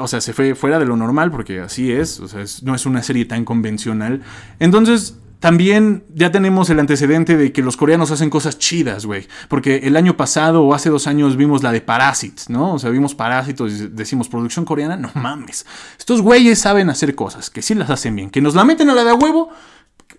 O 0.00 0.08
sea, 0.08 0.20
se 0.20 0.32
fue 0.32 0.54
fuera 0.54 0.78
de 0.78 0.84
lo 0.84 0.96
normal 0.96 1.30
porque 1.30 1.60
así 1.60 1.92
es, 1.92 2.20
o 2.20 2.28
sea, 2.28 2.44
no 2.62 2.74
es 2.74 2.86
una 2.86 3.02
serie 3.02 3.24
tan 3.24 3.44
convencional. 3.44 4.22
Entonces 4.58 5.16
también 5.40 6.04
ya 6.14 6.32
tenemos 6.32 6.70
el 6.70 6.80
antecedente 6.80 7.36
de 7.36 7.52
que 7.52 7.62
los 7.62 7.76
coreanos 7.76 8.10
hacen 8.10 8.30
cosas 8.30 8.58
chidas, 8.58 9.06
güey. 9.06 9.28
Porque 9.48 9.76
el 9.84 9.96
año 9.96 10.16
pasado 10.16 10.64
o 10.64 10.74
hace 10.74 10.90
dos 10.90 11.06
años 11.06 11.36
vimos 11.36 11.62
la 11.62 11.72
de 11.72 11.80
Parasites, 11.80 12.48
¿no? 12.48 12.74
O 12.74 12.78
sea, 12.78 12.90
vimos 12.90 13.14
Parásitos 13.14 13.72
y 13.72 13.88
decimos 13.88 14.28
producción 14.28 14.64
coreana, 14.64 14.96
no 14.96 15.10
mames. 15.14 15.66
Estos 15.98 16.22
güeyes 16.22 16.58
saben 16.58 16.90
hacer 16.90 17.14
cosas, 17.14 17.50
que 17.50 17.62
sí 17.62 17.74
las 17.74 17.90
hacen 17.90 18.16
bien. 18.16 18.30
Que 18.30 18.40
nos 18.40 18.54
la 18.54 18.64
meten 18.64 18.90
a 18.90 18.94
la 18.94 19.04
de 19.04 19.12
huevo, 19.12 19.50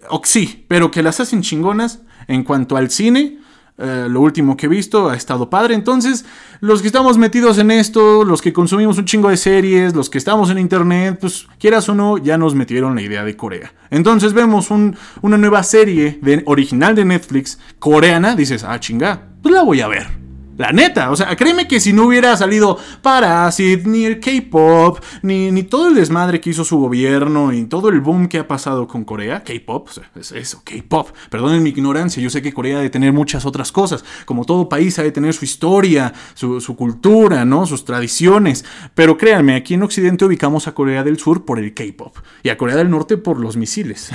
o 0.10 0.22
sí, 0.24 0.66
pero 0.68 0.92
que 0.92 1.04
las 1.04 1.20
hacen 1.20 1.42
chingonas 1.42 2.02
en 2.28 2.44
cuanto 2.44 2.78
al 2.78 2.90
cine. 2.90 3.40
Eh, 3.80 4.08
lo 4.10 4.22
último 4.22 4.58
que 4.58 4.66
he 4.66 4.70
visto 4.70 5.10
ha 5.10 5.16
estado 5.16 5.50
padre. 5.50 5.76
Entonces, 5.76 6.26
los 6.62 6.82
que 6.82 6.88
estamos 6.88 7.18
metidos 7.18 7.60
en 7.60 7.70
esto, 7.70 8.24
los 8.24 8.42
que 8.42 8.52
consumimos 8.52 8.98
un 8.98 9.06
chingo 9.06 9.30
de 9.30 9.38
series, 9.38 9.94
los 9.94 10.10
que 10.10 10.18
estamos 10.18 10.50
en 10.50 10.58
internet, 10.58 11.20
pues 11.22 11.48
quieras 11.60 11.88
o 11.88 11.94
no, 11.94 12.18
ya 12.18 12.38
nos 12.40 12.56
metieron 12.56 12.96
la 12.96 13.04
idea 13.04 13.24
de 13.24 13.38
Corea. 13.38 13.74
Entonces 13.92 14.34
vemos 14.34 14.72
una 14.72 15.38
nueva 15.38 15.62
serie 15.62 16.18
de, 16.22 16.42
original 16.48 16.96
de 16.96 17.06
Netflix, 17.06 17.60
coreana, 17.78 18.36
dices, 18.36 18.64
ah, 18.64 18.80
chinga, 18.80 19.28
pues 19.44 19.54
la 19.54 19.62
voy 19.62 19.82
a 19.82 19.88
ver. 19.88 20.27
La 20.58 20.72
neta, 20.72 21.12
o 21.12 21.16
sea, 21.16 21.36
créeme 21.36 21.68
que 21.68 21.80
si 21.80 21.94
no 21.94 22.06
hubiera 22.06 22.36
salido 22.36 22.80
Parasit, 23.04 23.86
ni 23.86 24.06
el 24.06 24.20
K-pop, 24.20 25.00
ni, 25.22 25.52
ni, 25.52 25.62
todo 25.62 25.90
el 25.90 25.96
desmadre 25.96 26.42
que 26.42 26.50
hizo 26.50 26.64
su 26.64 26.80
gobierno 26.80 27.54
y 27.54 27.66
todo 27.66 27.90
el 27.90 28.02
boom 28.02 28.28
que 28.28 28.40
ha 28.40 28.48
pasado 28.48 28.88
con 28.88 29.04
Corea, 29.04 29.44
K-pop, 29.44 29.88
o 29.88 29.92
sea, 29.92 30.10
es 30.16 30.32
eso, 30.32 30.64
K-pop. 30.64 31.10
Perdonen 31.30 31.62
mi 31.62 31.70
ignorancia, 31.70 32.24
yo 32.24 32.32
sé 32.32 32.42
que 32.42 32.54
Corea 32.54 32.80
ha 32.80 32.82
de 32.82 32.90
tener 32.90 33.14
muchas 33.14 33.46
otras 33.46 33.72
cosas, 33.72 34.04
como 34.26 34.46
todo 34.46 34.68
país 34.68 34.98
ha 34.98 35.04
de 35.04 35.12
tener 35.12 35.36
su 35.36 35.46
historia, 35.46 36.12
su, 36.34 36.60
su 36.60 36.76
cultura, 36.76 37.46
¿no? 37.46 37.68
Sus 37.68 37.86
tradiciones. 37.86 38.66
Pero 38.96 39.16
créanme, 39.18 39.56
aquí 39.56 39.76
en 39.76 39.84
Occidente 39.84 40.26
ubicamos 40.26 40.68
a 40.68 40.74
Corea 40.74 41.04
del 41.04 41.20
Sur 41.20 41.46
por 41.46 41.60
el 41.60 41.76
K-pop 41.76 42.18
y 42.42 42.50
a 42.50 42.58
Corea 42.58 42.76
del 42.78 42.90
Norte 42.90 43.18
por 43.18 43.40
los 43.40 43.58
misiles. 43.58 44.10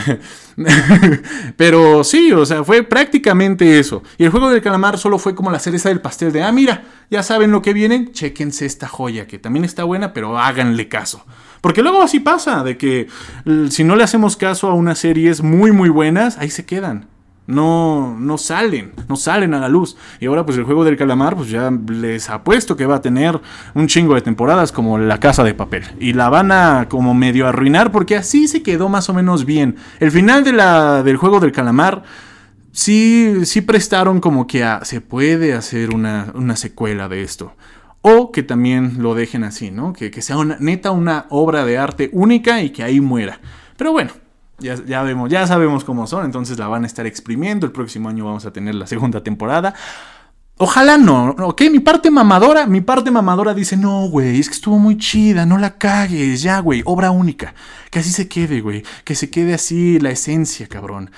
Pero 1.57 2.03
sí, 2.03 2.33
o 2.33 2.45
sea, 2.45 2.65
fue 2.65 2.83
prácticamente 2.83 3.79
eso. 3.79 4.03
Y 4.19 4.25
el 4.25 4.31
juego 4.31 4.51
del 4.51 4.61
calamar 4.61 4.99
solo 4.99 5.19
fue 5.19 5.35
como 5.37 5.51
la 5.51 5.61
cereza 5.61 5.89
del 5.89 6.01
pastel 6.01 6.32
de, 6.33 6.43
ah, 6.43 6.53
mira, 6.53 6.85
ya 7.11 7.23
saben 7.23 7.51
lo 7.51 7.63
que 7.63 7.73
vienen, 7.73 8.13
chéquense 8.13 8.67
esta 8.67 8.89
joya, 8.89 9.27
que 9.27 9.39
también 9.39 9.65
está 9.65 9.85
buena, 9.85 10.13
pero 10.13 10.39
háganle 10.39 10.89
caso. 10.89 11.25
Porque 11.61 11.83
luego 11.83 12.03
así 12.03 12.21
pasa, 12.21 12.65
de 12.65 12.77
que 12.77 13.09
si 13.71 13.85
no 13.85 13.97
le 13.97 14.03
hacemos 14.03 14.37
caso 14.37 14.69
a 14.69 14.75
unas 14.75 14.99
series 14.99 15.43
muy, 15.43 15.73
muy 15.73 15.89
buenas, 15.91 16.39
ahí 16.39 16.51
se 16.51 16.67
quedan. 16.67 17.07
No, 17.47 18.17
no 18.19 18.39
salen, 18.39 18.93
no 19.09 19.17
salen 19.17 19.53
a 19.53 19.59
la 19.61 19.69
luz. 19.69 19.97
Y 20.21 20.27
ahora 20.27 20.47
pues 20.47 20.57
el 20.57 20.65
juego 20.65 20.85
del 20.85 20.97
calamar, 20.97 21.37
pues 21.37 21.51
ya 21.51 21.71
les 21.89 22.31
apuesto 22.31 22.77
que 22.77 22.87
va 22.87 22.97
a 22.97 23.01
tener 23.03 23.41
un 23.75 23.89
chingo 23.89 24.15
de 24.15 24.23
temporadas 24.23 24.73
como 24.73 24.97
La 24.99 25.19
Casa 25.19 25.45
de 25.45 25.53
Papel. 25.53 25.85
Y 25.99 26.13
la 26.15 26.31
van 26.31 26.53
a 26.53 26.87
como 26.89 27.15
medio 27.15 27.47
arruinar 27.47 27.93
porque 27.93 28.17
así 28.17 28.49
se 28.49 28.63
quedó 28.63 28.89
más 28.89 29.09
o 29.09 29.15
menos 29.15 29.45
bien. 29.45 29.77
El 30.01 30.13
final 30.13 30.45
de 30.45 30.53
la, 30.53 31.03
del 31.03 31.17
juego 31.17 31.41
del 31.41 31.53
calamar 31.53 32.05
sí, 32.73 33.45
sí 33.45 33.61
prestaron 33.61 34.21
como 34.21 34.47
que 34.47 34.67
se 34.83 35.01
puede 35.01 35.55
hacer 35.55 35.95
una, 35.95 36.57
secuela 36.57 37.09
de 37.09 37.23
esto. 37.23 37.55
O 38.01 38.33
que 38.33 38.43
también 38.43 38.97
lo 38.99 39.15
dejen 39.15 39.45
así, 39.45 39.71
¿no? 39.71 39.93
Que, 39.93 40.11
sea 40.23 40.37
una, 40.37 40.57
neta 40.59 40.91
una 40.91 41.27
obra 41.29 41.65
de 41.65 41.79
arte 41.79 42.11
única 42.13 42.61
y 42.63 42.71
que 42.71 42.83
ahí 42.83 43.01
muera. 43.01 43.41
Pero 43.77 43.93
bueno, 43.93 44.11
ya, 44.59 44.75
ya, 44.85 45.03
vemos, 45.03 45.31
ya 45.31 45.47
sabemos 45.47 45.85
cómo 45.85 46.07
son, 46.07 46.25
entonces 46.25 46.59
la 46.59 46.67
van 46.67 46.83
a 46.83 46.87
estar 46.87 47.07
exprimiendo. 47.07 47.67
El 47.67 47.73
próximo 47.73 48.09
año 48.09 48.25
vamos 48.25 48.45
a 48.45 48.53
tener 48.53 48.75
la 48.75 48.87
segunda 48.89 49.23
temporada. 49.23 49.75
Ojalá 50.59 50.99
no, 50.99 51.31
¿ok? 51.31 51.63
Mi 51.73 51.81
parte 51.81 52.11
mamadora, 52.11 52.67
mi 52.67 52.81
parte 52.83 53.11
mamadora 53.11 53.55
dice, 53.55 53.77
no, 53.77 54.07
güey, 54.09 54.39
es 54.39 54.49
que 54.49 54.55
estuvo 54.55 54.79
muy 54.79 54.97
chida, 54.97 55.47
no 55.47 55.59
la 55.59 55.77
cagues, 55.77 56.43
ya, 56.43 56.61
güey, 56.61 56.83
obra 56.85 57.11
única. 57.11 57.55
Que 57.91 57.99
así 57.99 58.11
se 58.11 58.29
quede, 58.29 58.61
güey, 58.61 58.85
que 59.05 59.15
se 59.15 59.31
quede 59.31 59.55
así 59.55 59.99
la 59.99 60.11
esencia, 60.11 60.69
cabrón. 60.69 61.11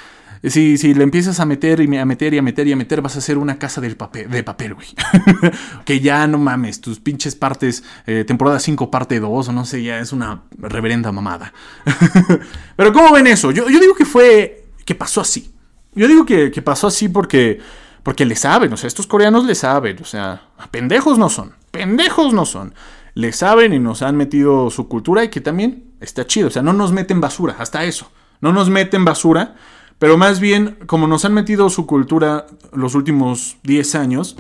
Si, 0.48 0.76
si 0.76 0.92
le 0.92 1.04
empiezas 1.04 1.40
a 1.40 1.46
meter 1.46 1.80
y 1.80 1.96
a 1.96 2.04
meter 2.04 2.34
y 2.34 2.38
a 2.38 2.42
meter 2.42 2.66
y 2.66 2.72
a 2.72 2.76
meter, 2.76 3.00
vas 3.00 3.16
a 3.16 3.18
hacer 3.18 3.38
una 3.38 3.58
casa 3.58 3.80
del 3.80 3.96
papel, 3.96 4.30
de 4.30 4.42
papel, 4.42 4.74
güey. 4.74 4.88
que 5.86 6.00
ya 6.00 6.26
no 6.26 6.36
mames, 6.36 6.82
tus 6.82 7.00
pinches 7.00 7.34
partes, 7.34 7.82
eh, 8.06 8.24
temporada 8.26 8.58
5, 8.58 8.90
parte 8.90 9.20
2, 9.20 9.48
o 9.48 9.52
no 9.52 9.64
sé, 9.64 9.82
ya 9.82 10.00
es 10.00 10.12
una 10.12 10.42
reverenda 10.58 11.12
mamada. 11.12 11.54
Pero 12.76 12.92
¿cómo 12.92 13.12
ven 13.12 13.26
eso? 13.26 13.52
Yo, 13.52 13.64
digo 13.66 13.94
que 13.94 14.04
fue, 14.04 14.66
que 14.84 14.94
pasó 14.94 15.22
así. 15.22 15.50
Yo 15.94 16.08
digo 16.08 16.26
que, 16.26 16.50
que 16.50 16.60
pasó 16.60 16.88
así 16.88 17.08
porque, 17.08 17.60
porque 18.02 18.26
le 18.26 18.36
saben, 18.36 18.70
o 18.72 18.76
sea, 18.76 18.88
estos 18.88 19.06
coreanos 19.06 19.46
le 19.46 19.54
saben, 19.54 19.96
o 20.02 20.04
sea, 20.04 20.42
pendejos 20.70 21.16
no 21.16 21.30
son, 21.30 21.54
pendejos 21.70 22.34
no 22.34 22.44
son. 22.44 22.74
Le 23.14 23.32
saben 23.32 23.72
y 23.72 23.78
nos 23.78 24.02
han 24.02 24.16
metido 24.16 24.70
su 24.70 24.88
cultura 24.88 25.24
y 25.24 25.28
que 25.28 25.40
también 25.40 25.84
está 26.00 26.26
chido, 26.26 26.48
o 26.48 26.50
sea, 26.50 26.62
no 26.62 26.74
nos 26.74 26.92
meten 26.92 27.20
basura, 27.20 27.56
hasta 27.58 27.84
eso. 27.84 28.10
No 28.40 28.52
nos 28.52 28.68
meten 28.68 29.04
basura 29.06 29.54
pero 29.98 30.16
más 30.18 30.40
bien, 30.40 30.76
como 30.86 31.06
nos 31.06 31.24
han 31.24 31.34
metido 31.34 31.70
su 31.70 31.86
cultura 31.86 32.46
los 32.72 32.94
últimos 32.94 33.56
10 33.62 33.94
años, 33.94 34.36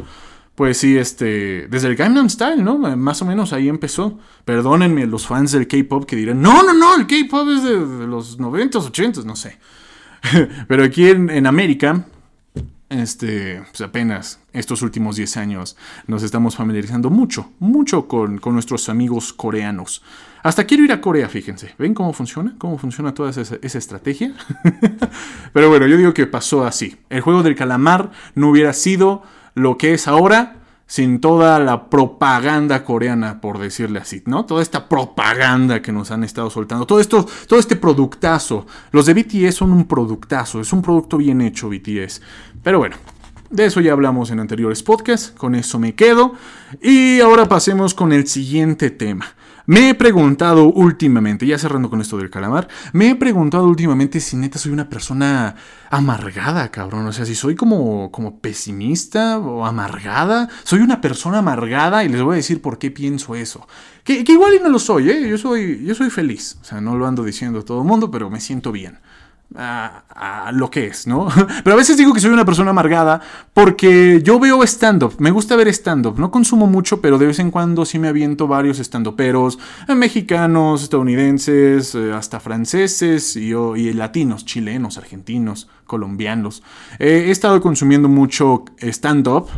pues 0.54 0.78
sí, 0.78 0.96
este, 0.96 1.66
desde 1.68 1.88
el 1.88 1.96
Gangnam 1.96 2.30
Style, 2.30 2.62
¿no? 2.62 2.78
Más 2.78 3.22
o 3.22 3.24
menos 3.24 3.52
ahí 3.52 3.68
empezó. 3.68 4.18
Perdónenme 4.44 5.06
los 5.06 5.26
fans 5.26 5.50
del 5.52 5.66
K-pop 5.66 6.04
que 6.04 6.16
dirán, 6.16 6.40
no, 6.40 6.62
no, 6.62 6.72
no, 6.72 6.94
el 6.94 7.06
K-pop 7.06 7.48
es 7.48 7.64
de, 7.64 8.06
los 8.06 8.38
90s, 8.38 8.92
80s, 8.92 9.24
no 9.24 9.34
sé. 9.34 9.58
Pero 10.68 10.84
aquí 10.84 11.08
en, 11.08 11.46
América, 11.46 12.06
este, 12.88 13.62
pues 13.70 13.80
apenas 13.80 14.40
estos 14.52 14.82
últimos 14.82 15.16
10 15.16 15.36
años 15.38 15.76
nos 16.06 16.22
estamos 16.22 16.54
familiarizando 16.54 17.10
mucho, 17.10 17.50
mucho 17.58 18.06
con, 18.06 18.38
con, 18.38 18.54
nuestros 18.54 18.88
amigos 18.88 19.32
coreanos. 19.32 20.02
Hasta 20.44 20.64
quiero 20.64 20.84
ir 20.84 20.92
a 20.92 21.00
Corea, 21.00 21.30
fíjense. 21.30 21.74
¿Ven 21.78 21.94
cómo 21.94 22.12
funciona? 22.12 22.54
¿Cómo 22.58 22.76
funciona 22.76 23.14
toda 23.14 23.30
esa, 23.30 23.56
estrategia? 23.62 24.34
Pero 25.54 25.70
bueno, 25.70 25.86
yo 25.86 25.96
digo 25.96 26.12
que 26.12 26.26
pasó 26.26 26.66
así. 26.66 26.98
El 27.08 27.22
juego 27.22 27.42
del 27.42 27.54
calamar 27.54 28.10
no 28.34 28.50
hubiera 28.50 28.74
sido 28.74 29.22
lo 29.54 29.78
que 29.78 29.94
es 29.94 30.06
ahora 30.06 30.56
sin 30.86 31.22
toda 31.22 31.58
la 31.60 31.88
propaganda 31.88 32.84
coreana, 32.84 33.40
por 33.40 33.58
decirle 33.58 34.00
así, 34.00 34.22
¿no? 34.26 34.44
Toda 34.44 34.60
esta 34.60 34.86
propaganda 34.86 35.80
que 35.80 35.92
nos 35.92 36.10
han 36.10 36.24
estado 36.24 36.50
soltando, 36.50 36.86
todo 36.86 37.00
esto, 37.00 37.26
todo 37.48 37.58
este 37.58 37.76
productazo. 37.76 38.66
Los 38.92 39.06
de 39.06 39.14
BTS 39.14 39.54
son 39.54 39.72
un 39.72 39.86
productazo, 39.86 40.60
es 40.60 40.74
un 40.74 40.82
producto 40.82 41.16
bien 41.16 41.40
hecho 41.40 41.70
BTS. 41.70 42.20
Pero 42.62 42.80
bueno, 42.80 42.96
de 43.48 43.64
eso 43.64 43.80
ya 43.80 43.92
hablamos 43.92 44.30
en 44.30 44.40
anteriores 44.40 44.82
podcasts, 44.82 45.30
con 45.30 45.54
eso 45.54 45.78
me 45.78 45.94
quedo. 45.94 46.34
Y 46.82 47.20
ahora 47.20 47.48
pasemos 47.48 47.94
con 47.94 48.12
el 48.12 48.26
siguiente 48.26 48.90
tema. 48.90 49.24
Me 49.66 49.88
he 49.88 49.94
preguntado 49.94 50.66
últimamente, 50.66 51.46
ya 51.46 51.58
cerrando 51.58 51.88
con 51.88 52.02
esto 52.02 52.18
del 52.18 52.28
calamar, 52.28 52.68
me 52.92 53.08
he 53.10 53.14
preguntado 53.16 53.66
últimamente 53.66 54.20
si 54.20 54.36
neta 54.36 54.58
soy 54.58 54.72
una 54.72 54.90
persona 54.90 55.54
amargada, 55.90 56.70
cabrón. 56.70 57.06
O 57.06 57.12
sea, 57.12 57.24
si 57.24 57.34
soy 57.34 57.54
como, 57.54 58.10
como 58.10 58.40
pesimista 58.40 59.38
o 59.38 59.64
amargada. 59.64 60.48
Soy 60.64 60.80
una 60.80 61.00
persona 61.00 61.38
amargada 61.38 62.04
y 62.04 62.08
les 62.08 62.20
voy 62.20 62.34
a 62.34 62.36
decir 62.36 62.60
por 62.60 62.78
qué 62.78 62.90
pienso 62.90 63.34
eso. 63.34 63.66
Que, 64.02 64.22
igual 64.26 64.54
y 64.54 64.62
no 64.62 64.68
lo 64.68 64.78
soy, 64.78 65.08
¿eh? 65.08 65.28
Yo 65.28 65.38
soy, 65.38 65.82
yo 65.84 65.94
soy 65.94 66.10
feliz. 66.10 66.58
O 66.60 66.64
sea, 66.64 66.82
no 66.82 66.96
lo 66.96 67.06
ando 67.06 67.24
diciendo 67.24 67.60
a 67.60 67.64
todo 67.64 67.80
el 67.80 67.88
mundo, 67.88 68.10
pero 68.10 68.28
me 68.28 68.40
siento 68.40 68.70
bien 68.70 68.98
a, 69.56 70.50
lo 70.52 70.70
que 70.70 70.86
es, 70.86 71.06
¿no? 71.06 71.28
Pero 71.64 71.74
a 71.74 71.76
veces 71.76 71.96
digo 71.96 72.12
que 72.12 72.20
soy 72.20 72.30
una 72.30 72.44
persona 72.44 72.70
amargada 72.70 73.20
porque 73.52 74.20
yo 74.22 74.38
veo 74.40 74.62
stand-up, 74.64 75.14
me 75.18 75.30
gusta 75.30 75.56
ver 75.56 75.68
stand-up, 75.68 76.18
no 76.18 76.30
consumo 76.30 76.66
mucho, 76.66 77.00
pero 77.00 77.18
de 77.18 77.26
vez 77.26 77.38
en 77.38 77.50
cuando 77.50 77.84
sí 77.84 77.98
me 77.98 78.08
aviento 78.08 78.48
varios 78.48 78.78
stand-uperos, 78.78 79.58
eh, 79.88 79.94
mexicanos, 79.94 80.82
estadounidenses, 80.82 81.94
eh, 81.94 82.12
hasta 82.12 82.40
franceses 82.40 83.36
y, 83.36 83.52
y, 83.52 83.92
latinos, 83.92 84.44
chilenos, 84.44 84.98
argentinos, 84.98 85.68
colombianos. 85.86 86.62
he 86.98 87.30
estado 87.30 87.60
consumiendo 87.60 88.08
mucho 88.08 88.64
stand-up. 88.80 89.48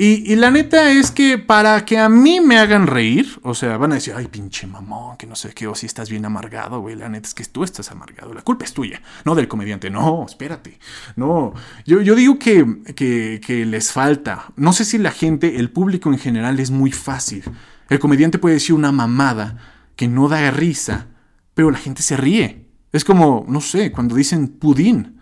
Y, 0.00 0.36
la 0.36 0.52
neta 0.52 0.92
es 0.92 1.10
que 1.10 1.38
para 1.38 1.84
que 1.84 1.98
a 1.98 2.08
mí 2.08 2.38
me 2.40 2.56
hagan 2.56 2.86
reír, 2.86 3.40
o 3.42 3.52
sea, 3.52 3.76
van 3.78 3.90
a 3.90 3.96
decir, 3.96 4.14
ay, 4.16 4.28
pinche 4.28 4.64
mamón, 4.68 5.16
que 5.16 5.26
no 5.26 5.34
sé 5.34 5.52
qué, 5.52 5.66
o 5.66 5.74
si 5.74 5.86
estás 5.86 6.08
bien 6.08 6.24
amargado, 6.24 6.80
güey. 6.80 6.94
La 6.94 7.08
neta 7.08 7.26
es 7.26 7.34
que 7.34 7.44
tú 7.44 7.64
estás 7.64 7.90
amargado. 7.90 8.32
La 8.32 8.42
culpa 8.42 8.64
es 8.64 8.72
tuya, 8.72 9.02
no 9.24 9.34
del 9.34 9.48
comediante. 9.48 9.90
No, 9.90 10.24
espérate. 10.24 10.78
No, 11.16 11.52
yo, 11.84 12.00
yo 12.00 12.14
digo 12.14 12.38
que, 12.38 12.64
que, 12.94 13.40
que 13.44 13.66
les 13.66 13.90
falta. 13.90 14.52
No 14.54 14.72
sé 14.72 14.84
si 14.84 14.98
la 14.98 15.10
gente, 15.10 15.56
el 15.56 15.72
público 15.72 16.12
en 16.12 16.18
general, 16.20 16.60
es 16.60 16.70
muy 16.70 16.92
fácil. 16.92 17.42
El 17.88 17.98
comediante 17.98 18.38
puede 18.38 18.54
decir 18.54 18.76
una 18.76 18.92
mamada 18.92 19.58
que 19.96 20.06
no 20.06 20.28
da 20.28 20.48
risa, 20.52 21.08
pero 21.54 21.72
la 21.72 21.78
gente 21.78 22.02
se 22.02 22.16
ríe. 22.16 22.68
Es 22.92 23.04
como, 23.04 23.44
no 23.48 23.60
sé, 23.60 23.90
cuando 23.90 24.14
dicen 24.14 24.46
pudín. 24.46 25.20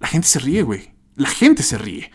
La 0.00 0.08
gente 0.08 0.28
se 0.28 0.38
ríe, 0.38 0.62
güey. 0.62 0.94
La 1.14 1.28
gente 1.28 1.62
se 1.62 1.76
ríe. 1.76 2.10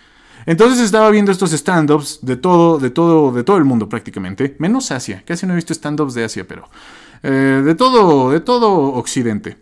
Entonces 0.45 0.79
estaba 0.79 1.09
viendo 1.09 1.31
estos 1.31 1.53
stand-ups 1.53 2.19
de 2.21 2.35
todo, 2.35 2.79
de 2.79 2.89
todo, 2.89 3.31
de 3.31 3.43
todo 3.43 3.57
el 3.57 3.65
mundo 3.65 3.87
prácticamente, 3.89 4.55
menos 4.59 4.91
Asia. 4.91 5.23
Casi 5.25 5.45
no 5.45 5.53
he 5.53 5.55
visto 5.55 5.73
stand-ups 5.73 6.13
de 6.13 6.25
Asia, 6.25 6.45
pero 6.47 6.69
eh, 7.23 7.61
de 7.63 7.75
todo, 7.75 8.31
de 8.31 8.39
todo 8.39 8.93
Occidente. 8.93 9.57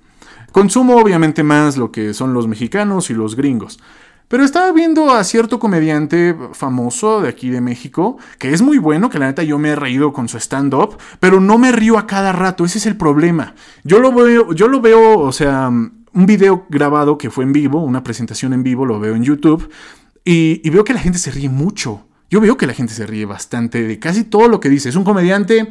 Consumo 0.52 0.98
obviamente 0.98 1.44
más 1.44 1.78
lo 1.78 1.92
que 1.92 2.14
son 2.14 2.34
los 2.34 2.48
mexicanos 2.48 3.10
y 3.10 3.14
los 3.14 3.36
gringos. 3.36 3.80
Pero 4.28 4.46
estaba 4.46 4.72
viendo 4.72 5.12
a 5.12 5.24
cierto 5.26 5.60
comediante 5.60 6.36
famoso 6.54 7.22
de 7.22 7.28
aquí 7.28 7.50
de 7.50 7.60
México, 7.60 8.18
que 8.40 8.54
es 8.54 8.62
muy 8.62 8.78
bueno, 8.78 9.10
que 9.10 9.20
la 9.20 9.26
neta 9.28 9.44
yo 9.44 9.60
me 9.60 9.70
he 9.70 9.76
reído 9.76 10.14
con 10.14 10.30
su 10.30 10.38
stand-up, 10.38 10.98
pero 11.20 11.42
no 11.42 11.58
me 11.58 11.74
río 11.74 11.98
a 11.98 12.08
cada 12.08 12.32
rato, 12.32 12.64
ese 12.64 12.78
es 12.78 12.86
el 12.86 12.96
problema. 12.96 13.56
Yo 13.84 14.00
lo 14.00 14.14
veo, 14.14 14.54
yo 14.54 14.70
lo 14.70 14.80
veo, 14.80 15.20
o 15.20 15.34
sea, 15.34 15.68
un 15.68 16.26
video 16.26 16.66
grabado 16.70 17.18
que 17.18 17.30
fue 17.30 17.44
en 17.44 17.52
vivo, 17.52 17.84
una 17.84 18.04
presentación 18.04 18.54
en 18.54 18.64
vivo, 18.64 18.86
lo 18.86 19.02
veo 19.02 19.16
en 19.16 19.24
YouTube, 19.24 19.70
y, 20.24 20.70
veo 20.70 20.84
que 20.84 20.94
la 20.94 21.00
gente 21.00 21.20
se 21.20 21.32
ríe 21.32 21.50
mucho. 21.50 22.06
Yo 22.30 22.40
veo 22.40 22.58
que 22.58 22.68
la 22.68 22.74
gente 22.74 22.94
se 22.94 23.06
ríe 23.06 23.26
bastante 23.26 23.84
de 23.84 24.00
casi 24.00 24.24
todo 24.24 24.48
lo 24.48 24.60
que 24.60 24.70
dice. 24.70 24.90
Es 24.90 24.96
un 24.96 25.04
comediante, 25.04 25.68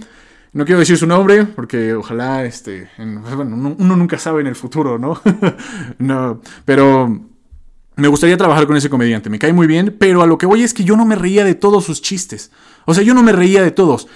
no 0.52 0.64
quiero 0.64 0.80
decir 0.80 0.98
su 0.98 1.06
nombre, 1.06 1.44
porque 1.44 1.94
ojalá, 1.94 2.44
este, 2.44 2.90
bueno, 2.98 3.74
uno, 3.78 3.96
nunca 3.96 4.18
sabe 4.18 4.40
en 4.40 4.46
el 4.46 4.56
futuro, 4.56 4.98
¿no? 4.98 5.20
no, 5.98 6.40
pero 6.64 7.20
me 7.96 8.08
gustaría 8.08 8.36
trabajar 8.36 8.66
con 8.66 8.76
ese 8.76 8.90
comediante, 8.90 9.30
me 9.30 9.38
cae 9.38 9.52
muy 9.52 9.66
bien, 9.66 9.96
pero 9.98 10.22
a 10.22 10.26
lo 10.26 10.38
que 10.38 10.46
voy 10.46 10.62
es 10.62 10.74
que 10.74 10.84
yo 10.84 10.96
no 10.96 11.06
me 11.06 11.14
reía 11.14 11.44
de 11.44 11.54
todos 11.54 11.84
sus 11.84 12.02
chistes. 12.02 12.50
O 12.86 12.94
sea, 12.94 13.02
yo 13.04 13.14
no 13.14 13.22
me 13.22 13.32
reía 13.32 13.62
de 13.62 13.70
todos. 13.70 14.08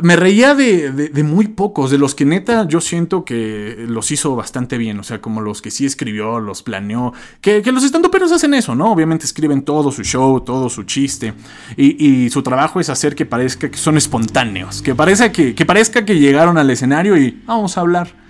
Me 0.00 0.16
reía 0.16 0.54
de, 0.54 1.10
muy 1.24 1.48
pocos, 1.48 1.90
de 1.90 1.98
los 1.98 2.14
que 2.14 2.24
neta 2.24 2.66
yo 2.66 2.80
siento 2.80 3.24
que 3.24 3.84
los 3.88 4.10
hizo 4.10 4.34
bastante 4.36 4.78
bien, 4.78 4.98
o 4.98 5.02
sea, 5.02 5.20
como 5.20 5.40
los 5.40 5.60
que 5.60 5.70
sí 5.70 5.84
escribió, 5.84 6.40
los 6.40 6.62
planeó, 6.62 7.12
que, 7.40 7.62
que 7.62 7.72
los 7.72 7.84
estandoperos 7.84 8.32
hacen 8.32 8.54
eso, 8.54 8.74
¿no? 8.74 8.92
Obviamente 8.92 9.26
escriben 9.26 9.62
todo 9.62 9.92
su 9.92 10.02
show, 10.04 10.40
todo 10.40 10.70
su 10.70 10.84
chiste, 10.84 11.34
y, 11.76 12.30
su 12.30 12.42
trabajo 12.42 12.80
es 12.80 12.88
hacer 12.88 13.14
que 13.14 13.26
parezca 13.26 13.70
que 13.70 13.76
son 13.76 13.96
espontáneos, 13.96 14.80
que, 14.80 14.94
parezca 14.94 15.32
que, 15.32 15.54
que 15.54 15.66
parezca 15.66 16.04
que 16.04 16.18
llegaron 16.18 16.56
al 16.56 16.70
escenario 16.70 17.16
y 17.16 17.42
vamos 17.44 17.76
a 17.76 17.80
hablar. 17.80 18.21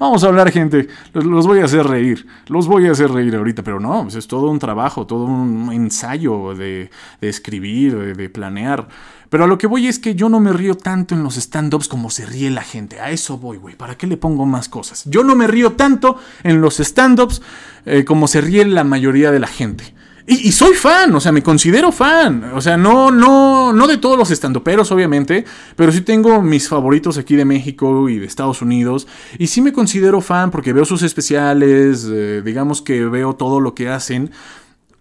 Vamos 0.00 0.24
a 0.24 0.28
hablar, 0.28 0.50
gente. 0.50 0.88
Los, 1.12 1.46
voy 1.46 1.60
a 1.60 1.64
hacer 1.64 1.86
reír. 1.86 2.26
Los 2.48 2.66
voy 2.66 2.86
a 2.86 2.92
hacer 2.92 3.10
reír 3.10 3.34
ahorita. 3.36 3.62
Pero 3.62 3.80
no, 3.80 4.02
pues 4.02 4.14
es 4.14 4.26
todo 4.26 4.50
un 4.50 4.58
trabajo, 4.58 5.06
todo 5.06 5.24
un 5.24 5.70
ensayo 5.72 6.54
de, 6.54 6.90
escribir, 7.20 8.16
de, 8.16 8.28
planear. 8.28 8.88
Pero 9.28 9.44
a 9.44 9.46
lo 9.46 9.58
que 9.58 9.66
voy 9.66 9.86
es 9.86 9.98
que 9.98 10.14
yo 10.14 10.28
no 10.28 10.40
me 10.40 10.52
río 10.52 10.74
tanto 10.74 11.14
en 11.14 11.22
los 11.22 11.36
stand-ups 11.36 11.88
como 11.88 12.10
se 12.10 12.26
ríe 12.26 12.50
la 12.50 12.62
gente. 12.62 13.00
A 13.00 13.10
eso 13.10 13.38
voy, 13.38 13.58
güey. 13.58 13.76
¿Para 13.76 13.96
qué 13.96 14.06
le 14.06 14.16
pongo 14.16 14.44
más 14.46 14.68
cosas? 14.68 15.04
Yo 15.06 15.22
no 15.22 15.36
me 15.36 15.46
río 15.46 15.72
tanto 15.72 16.18
en 16.42 16.60
los 16.60 16.80
stand-ups 16.80 17.42
eh, 17.86 18.04
como 18.04 18.26
se 18.26 18.40
ríe 18.40 18.64
la 18.64 18.84
mayoría 18.84 19.30
de 19.30 19.38
la 19.38 19.46
gente. 19.46 19.94
Y, 20.26 20.52
soy 20.52 20.74
fan, 20.74 21.14
o 21.14 21.20
sea, 21.20 21.32
me 21.32 21.42
considero 21.42 21.90
fan. 21.92 22.52
O 22.54 22.60
sea, 22.60 22.76
no, 22.76 23.10
no, 23.10 23.72
no 23.72 23.86
de 23.86 23.98
todos 23.98 24.18
los 24.18 24.30
estandoperos, 24.30 24.92
obviamente, 24.92 25.44
pero 25.76 25.90
sí 25.90 26.02
tengo 26.02 26.42
mis 26.42 26.68
favoritos 26.68 27.18
aquí 27.18 27.36
de 27.36 27.44
México 27.44 28.08
y 28.08 28.18
de 28.18 28.26
Estados 28.26 28.62
Unidos. 28.62 29.08
Y 29.38 29.48
sí 29.48 29.60
me 29.60 29.72
considero 29.72 30.20
fan 30.20 30.50
porque 30.50 30.72
veo 30.72 30.84
sus 30.84 31.02
especiales, 31.02 32.06
eh, 32.10 32.42
digamos 32.44 32.82
que 32.82 33.04
veo 33.06 33.34
todo 33.34 33.60
lo 33.60 33.74
que 33.74 33.88
hacen. 33.88 34.30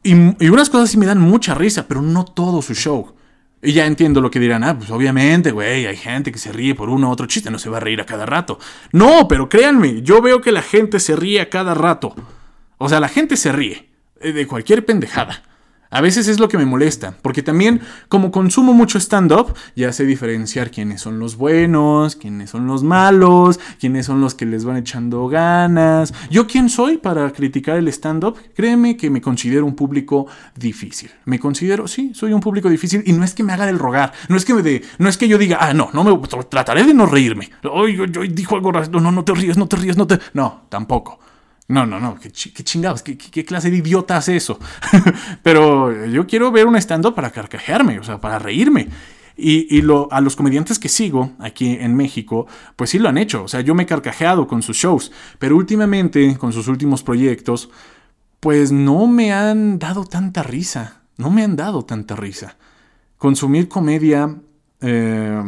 Y, 0.03 0.13
y, 0.43 0.49
unas 0.49 0.69
cosas 0.69 0.89
sí 0.89 0.97
me 0.97 1.05
dan 1.05 1.19
mucha 1.19 1.53
risa, 1.53 1.87
pero 1.87 2.01
no 2.01 2.25
todo 2.25 2.61
su 2.61 2.73
show. 2.73 3.13
Y 3.61 3.73
ya 3.73 3.85
entiendo 3.85 4.21
lo 4.21 4.31
que 4.31 4.39
dirán, 4.39 4.63
ah, 4.63 4.77
pues 4.77 4.89
obviamente, 4.89 5.51
güey, 5.51 5.85
hay 5.85 5.97
gente 5.97 6.31
que 6.31 6.39
se 6.39 6.53
ríe 6.53 6.75
por 6.75 6.89
uno 6.89 7.09
u 7.09 7.11
otro 7.11 7.27
chiste, 7.27 7.51
no 7.51 7.59
se 7.59 7.69
va 7.69 7.77
a 7.77 7.81
reír 7.81 7.99
a 7.99 8.05
cada 8.05 8.25
rato. 8.25 8.57
No, 8.93 9.27
pero 9.27 9.49
créanme, 9.49 10.01
yo 10.01 10.21
veo 10.21 10.39
que 10.39 10.53
la 10.53 10.61
gente 10.61 10.99
se 10.99 11.15
ríe 11.15 11.41
a 11.41 11.49
cada 11.49 11.73
rato. 11.73 12.15
O 12.77 12.87
sea, 12.87 13.01
la 13.01 13.09
gente 13.09 13.35
se 13.35 13.51
ríe. 13.51 13.88
Eh, 14.21 14.33
de 14.33 14.47
cualquier 14.47 14.85
pendejada. 14.85 15.43
A 15.91 16.01
veces 16.01 16.27
es 16.27 16.39
lo 16.39 16.49
que 16.49 16.57
me 16.59 16.67
molesta, 16.67 17.15
porque 17.23 17.41
también 17.41 17.81
como 18.09 18.29
consumo 18.29 18.73
mucho 18.73 18.99
stand-up, 18.99 19.55
ya 19.75 19.91
sé 19.91 20.05
diferenciar 20.05 20.69
quiénes 20.69 21.01
son 21.01 21.17
los 21.17 21.35
buenos, 21.35 22.15
quiénes 22.15 22.51
son 22.51 22.67
los 22.67 22.83
malos, 22.83 23.59
quiénes 23.79 24.05
son 24.05 24.21
los 24.21 24.35
que 24.35 24.45
les 24.45 24.65
van 24.65 24.77
echando 24.77 25.27
ganas. 25.27 26.13
¿Yo 26.29 26.45
quién 26.45 26.69
soy 26.69 26.97
para 26.97 27.31
criticar 27.31 27.77
el 27.77 27.87
stand-up? 27.87 28.37
Créeme 28.53 28.97
que 28.97 29.09
me 29.09 29.19
considero 29.19 29.65
un 29.65 29.75
público 29.75 30.27
difícil. 30.55 31.09
Me 31.25 31.39
considero, 31.39 31.87
sí, 31.87 32.11
soy 32.13 32.33
un 32.33 32.41
público 32.41 32.69
difícil 32.69 33.01
y 33.07 33.13
no 33.13 33.23
es 33.23 33.33
que 33.33 33.41
me 33.41 33.53
haga 33.53 33.65
del 33.65 33.79
rogar, 33.79 34.13
no 34.27 34.37
es 34.37 34.45
que 34.45 34.53
me 34.53 34.61
de, 34.61 34.83
no 34.99 35.09
es 35.09 35.17
que 35.17 35.27
yo 35.27 35.39
diga, 35.39 35.57
ah, 35.59 35.73
no, 35.73 35.89
no 35.93 36.03
me 36.03 36.15
trataré 36.49 36.83
de 36.83 36.93
no 36.93 37.07
reírme. 37.07 37.49
Hoy 37.63 37.95
yo, 37.95 38.05
dijo 38.05 38.55
algo, 38.55 38.71
no, 38.71 38.99
no, 38.99 39.11
no 39.11 39.23
te 39.23 39.33
ríes, 39.33 39.57
no 39.57 39.67
te 39.67 39.77
ríes, 39.77 39.97
no 39.97 40.05
te... 40.05 40.19
No, 40.33 40.65
tampoco. 40.69 41.19
No, 41.69 41.85
no, 41.85 41.99
no, 41.99 42.19
qué, 42.19 42.31
chingados, 42.31 43.03
¿Qué, 43.03 43.45
clase 43.45 43.69
de 43.69 43.77
idiota 43.77 44.17
hace 44.17 44.35
eso. 44.35 44.59
Pero 45.43 46.05
yo 46.07 46.25
quiero 46.25 46.51
ver 46.51 46.65
un 46.65 46.75
stand-up 46.75 47.13
para 47.13 47.29
carcajearme, 47.29 47.99
o 47.99 48.03
sea, 48.03 48.19
para 48.19 48.39
reírme. 48.39 48.89
Y, 49.37 49.81
lo, 49.83 50.11
a 50.11 50.19
los 50.19 50.35
comediantes 50.35 50.79
que 50.79 50.89
sigo 50.89 51.31
aquí 51.39 51.77
en 51.79 51.95
México, 51.95 52.47
pues 52.75 52.89
sí 52.89 52.97
lo 52.97 53.07
han 53.07 53.19
hecho. 53.19 53.43
O 53.43 53.47
sea, 53.47 53.61
yo 53.61 53.75
me 53.75 53.83
he 53.83 53.85
carcajeado 53.85 54.47
con 54.47 54.63
sus 54.63 54.77
shows, 54.77 55.11
pero 55.37 55.55
últimamente, 55.55 56.35
con 56.37 56.51
sus 56.51 56.67
últimos 56.67 57.03
proyectos, 57.03 57.69
pues 58.39 58.71
no 58.71 59.05
me 59.05 59.31
han 59.31 59.77
dado 59.77 60.05
tanta 60.05 60.41
risa. 60.41 61.03
No 61.17 61.29
me 61.29 61.43
han 61.43 61.55
dado 61.55 61.85
tanta 61.85 62.15
risa. 62.15 62.57
Consumir 63.17 63.69
comedia... 63.69 64.35
Eh, 64.81 65.43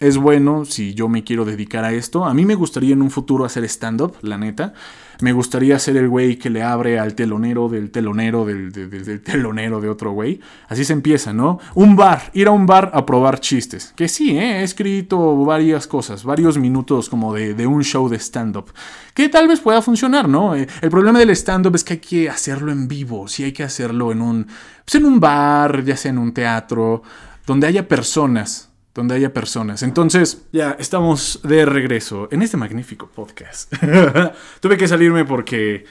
es 0.00 0.16
bueno 0.16 0.64
si 0.64 0.94
yo 0.94 1.08
me 1.08 1.24
quiero 1.24 1.44
dedicar 1.44 1.84
a 1.84 1.92
esto. 1.92 2.24
A 2.24 2.32
mí 2.32 2.44
me 2.44 2.54
gustaría 2.54 2.92
en 2.92 3.02
un 3.02 3.10
futuro 3.10 3.44
hacer 3.44 3.64
stand-up, 3.64 4.14
la 4.22 4.38
neta. 4.38 4.72
Me 5.20 5.32
gustaría 5.32 5.76
ser 5.80 5.96
el 5.96 6.08
güey 6.08 6.36
que 6.36 6.48
le 6.48 6.62
abre 6.62 7.00
al 7.00 7.14
telonero 7.14 7.68
del 7.68 7.90
telonero 7.90 8.46
del, 8.46 8.70
del- 8.70 9.20
telonero 9.20 9.80
de 9.80 9.88
otro 9.88 10.12
güey. 10.12 10.38
Así 10.68 10.84
se 10.84 10.92
empieza, 10.92 11.32
¿no? 11.32 11.58
Un 11.74 11.96
bar, 11.96 12.30
ir 12.34 12.46
a 12.46 12.52
un 12.52 12.66
bar 12.66 12.92
a 12.94 13.04
probar 13.04 13.40
chistes. 13.40 13.92
Que 13.96 14.06
sí, 14.06 14.38
¿eh? 14.38 14.60
he 14.60 14.62
escrito 14.62 15.44
varias 15.44 15.88
cosas, 15.88 16.22
varios 16.22 16.56
minutos 16.56 17.08
como 17.08 17.34
de, 17.34 17.54
de 17.54 17.66
un 17.66 17.82
show 17.82 18.08
de 18.08 18.16
stand-up. 18.20 18.66
Que 19.12 19.28
tal 19.28 19.48
vez 19.48 19.58
pueda 19.58 19.82
funcionar, 19.82 20.28
¿no? 20.28 20.54
Eh, 20.54 20.68
el 20.82 20.90
problema 20.90 21.18
del 21.18 21.30
stand-up 21.30 21.74
es 21.74 21.82
que 21.82 21.94
hay 21.94 21.98
que 22.00 22.30
hacerlo 22.30 22.70
en 22.70 22.86
vivo. 22.86 23.26
Sí 23.26 23.42
hay 23.42 23.52
que 23.52 23.64
hacerlo 23.64 24.12
en 24.12 24.22
un, 24.22 24.46
pues 24.84 24.94
en 24.94 25.04
un 25.04 25.18
bar, 25.18 25.82
ya 25.82 25.96
sea 25.96 26.12
en 26.12 26.18
un 26.18 26.32
teatro, 26.32 27.02
donde 27.44 27.66
haya 27.66 27.88
personas 27.88 28.67
donde 28.98 29.14
haya 29.14 29.32
personas. 29.32 29.84
Entonces, 29.84 30.42
ya 30.52 30.76
estamos 30.80 31.40
de 31.44 31.64
regreso 31.64 32.28
en 32.32 32.42
este 32.42 32.56
magnífico 32.56 33.08
podcast. 33.08 33.72
Tuve 34.60 34.76
que 34.76 34.88
salirme 34.88 35.24
porque 35.24 35.84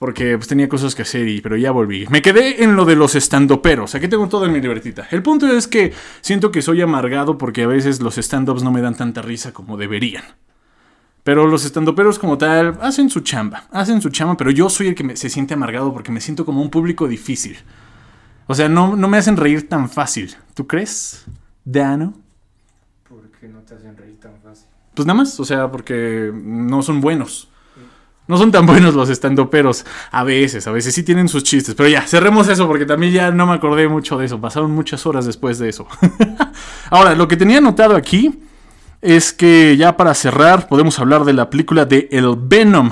porque 0.00 0.36
pues, 0.36 0.48
tenía 0.48 0.68
cosas 0.68 0.96
que 0.96 1.02
hacer 1.02 1.28
y 1.28 1.40
pero 1.42 1.56
ya 1.56 1.70
volví. 1.70 2.08
Me 2.08 2.22
quedé 2.22 2.64
en 2.64 2.74
lo 2.74 2.84
de 2.84 2.96
los 2.96 3.14
estandoperos. 3.14 3.94
Aquí 3.94 4.08
tengo 4.08 4.28
todo 4.28 4.46
en 4.46 4.52
mi 4.52 4.60
libretita. 4.60 5.06
El 5.12 5.22
punto 5.22 5.46
es 5.46 5.68
que 5.68 5.92
siento 6.22 6.50
que 6.50 6.60
soy 6.60 6.80
amargado 6.80 7.38
porque 7.38 7.62
a 7.62 7.66
veces 7.68 8.00
los 8.00 8.18
stand-ups 8.18 8.64
no 8.64 8.72
me 8.72 8.80
dan 8.80 8.96
tanta 8.96 9.22
risa 9.22 9.52
como 9.52 9.76
deberían. 9.76 10.24
Pero 11.22 11.46
los 11.46 11.64
estandoperos 11.64 12.18
como 12.18 12.36
tal 12.36 12.78
hacen 12.80 13.10
su 13.10 13.20
chamba, 13.20 13.68
hacen 13.70 14.02
su 14.02 14.08
chamba, 14.08 14.36
pero 14.36 14.50
yo 14.50 14.68
soy 14.68 14.88
el 14.88 14.96
que 14.96 15.16
se 15.16 15.28
siente 15.28 15.54
amargado 15.54 15.92
porque 15.92 16.10
me 16.10 16.20
siento 16.20 16.44
como 16.44 16.62
un 16.62 16.70
público 16.70 17.06
difícil. 17.06 17.58
O 18.48 18.54
sea, 18.56 18.68
no, 18.68 18.96
no 18.96 19.06
me 19.06 19.18
hacen 19.18 19.36
reír 19.36 19.68
tan 19.68 19.88
fácil. 19.88 20.34
¿Tú 20.54 20.66
crees, 20.66 21.26
Dano? 21.64 22.14
¿Por 23.40 23.48
qué 23.48 23.54
no 23.54 23.60
te 23.60 23.74
hacen 23.74 23.96
reír 23.96 24.20
tan 24.20 24.32
fácil? 24.42 24.66
Pues 24.92 25.06
nada 25.06 25.16
más, 25.16 25.40
o 25.40 25.44
sea, 25.46 25.70
porque 25.70 26.30
no 26.34 26.82
son 26.82 27.00
buenos. 27.00 27.48
No 28.26 28.36
son 28.36 28.52
tan 28.52 28.66
buenos 28.66 28.94
los 28.94 29.08
estandoperos. 29.08 29.86
A 30.10 30.24
veces, 30.24 30.66
a 30.66 30.72
veces 30.72 30.94
sí 30.94 31.02
tienen 31.02 31.26
sus 31.26 31.42
chistes. 31.42 31.74
Pero 31.74 31.88
ya, 31.88 32.02
cerremos 32.02 32.48
eso 32.48 32.66
porque 32.66 32.84
también 32.84 33.14
ya 33.14 33.30
no 33.30 33.46
me 33.46 33.54
acordé 33.54 33.88
mucho 33.88 34.18
de 34.18 34.26
eso. 34.26 34.38
Pasaron 34.40 34.72
muchas 34.72 35.06
horas 35.06 35.24
después 35.24 35.58
de 35.58 35.70
eso. 35.70 35.86
Ahora, 36.90 37.14
lo 37.14 37.28
que 37.28 37.38
tenía 37.38 37.58
anotado 37.58 37.96
aquí 37.96 38.40
es 39.00 39.32
que 39.32 39.74
ya 39.78 39.96
para 39.96 40.12
cerrar 40.14 40.68
podemos 40.68 40.98
hablar 40.98 41.24
de 41.24 41.32
la 41.32 41.48
película 41.48 41.86
de 41.86 42.08
El 42.12 42.36
Venom. 42.36 42.90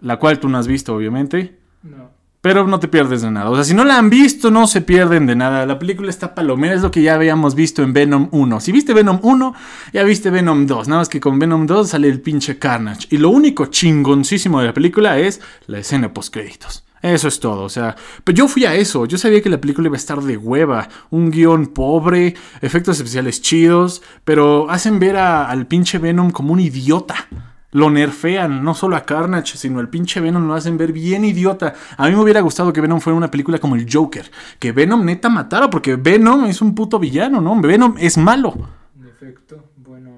La 0.00 0.18
cual 0.18 0.40
tú 0.40 0.48
no 0.48 0.56
has 0.56 0.66
visto, 0.66 0.94
obviamente. 0.94 1.58
No. 1.82 2.10
Pero 2.40 2.66
no 2.68 2.78
te 2.78 2.86
pierdes 2.86 3.22
de 3.22 3.30
nada. 3.32 3.50
O 3.50 3.54
sea, 3.56 3.64
si 3.64 3.74
no 3.74 3.84
la 3.84 3.98
han 3.98 4.10
visto, 4.10 4.50
no 4.52 4.68
se 4.68 4.80
pierden 4.80 5.26
de 5.26 5.34
nada. 5.34 5.66
La 5.66 5.78
película 5.78 6.08
está 6.08 6.36
palomera, 6.36 6.74
es 6.74 6.82
lo 6.82 6.90
que 6.92 7.02
ya 7.02 7.14
habíamos 7.14 7.56
visto 7.56 7.82
en 7.82 7.92
Venom 7.92 8.28
1. 8.30 8.60
Si 8.60 8.70
viste 8.70 8.94
Venom 8.94 9.18
1, 9.22 9.54
ya 9.92 10.04
viste 10.04 10.30
Venom 10.30 10.66
2. 10.66 10.86
Nada 10.88 11.00
más 11.00 11.08
que 11.08 11.18
con 11.18 11.38
Venom 11.40 11.66
2 11.66 11.88
sale 11.88 12.08
el 12.08 12.20
pinche 12.20 12.56
Carnage. 12.58 13.08
Y 13.10 13.16
lo 13.18 13.30
único 13.30 13.66
chingoncísimo 13.66 14.60
de 14.60 14.66
la 14.66 14.74
película 14.74 15.18
es 15.18 15.40
la 15.66 15.78
escena 15.80 16.14
post 16.14 16.32
créditos. 16.32 16.84
Eso 17.02 17.28
es 17.28 17.38
todo, 17.38 17.62
o 17.62 17.68
sea, 17.68 17.94
pero 18.24 18.34
yo 18.36 18.48
fui 18.48 18.64
a 18.64 18.74
eso, 18.74 19.06
yo 19.06 19.18
sabía 19.18 19.40
que 19.40 19.48
la 19.48 19.60
película 19.60 19.86
iba 19.86 19.94
a 19.94 19.98
estar 19.98 20.20
de 20.20 20.36
hueva, 20.36 20.88
un 21.10 21.30
guion 21.30 21.68
pobre, 21.68 22.34
efectos 22.60 22.96
especiales 22.96 23.40
chidos, 23.40 24.02
pero 24.24 24.68
hacen 24.68 24.98
ver 24.98 25.16
a- 25.16 25.48
al 25.48 25.68
pinche 25.68 25.98
Venom 25.98 26.32
como 26.32 26.52
un 26.52 26.58
idiota. 26.58 27.28
Lo 27.72 27.90
nerfean, 27.90 28.64
no 28.64 28.74
solo 28.74 28.96
a 28.96 29.04
Carnage, 29.04 29.58
sino 29.58 29.78
al 29.78 29.90
pinche 29.90 30.20
Venom 30.20 30.46
lo 30.48 30.54
hacen 30.54 30.78
ver 30.78 30.90
bien 30.92 31.24
idiota. 31.24 31.74
A 31.98 32.08
mí 32.08 32.14
me 32.14 32.22
hubiera 32.22 32.40
gustado 32.40 32.72
que 32.72 32.80
Venom 32.80 33.00
fuera 33.00 33.16
una 33.16 33.30
película 33.30 33.58
como 33.58 33.76
el 33.76 33.86
Joker. 33.92 34.30
Que 34.58 34.72
Venom 34.72 35.04
neta 35.04 35.28
matara, 35.28 35.68
porque 35.68 35.96
Venom 35.96 36.46
es 36.46 36.62
un 36.62 36.74
puto 36.74 36.98
villano, 36.98 37.40
¿no? 37.42 37.60
Venom 37.60 37.94
es 37.98 38.16
malo. 38.16 38.54
En 38.98 39.06
efecto, 39.06 39.64
bueno, 39.76 40.12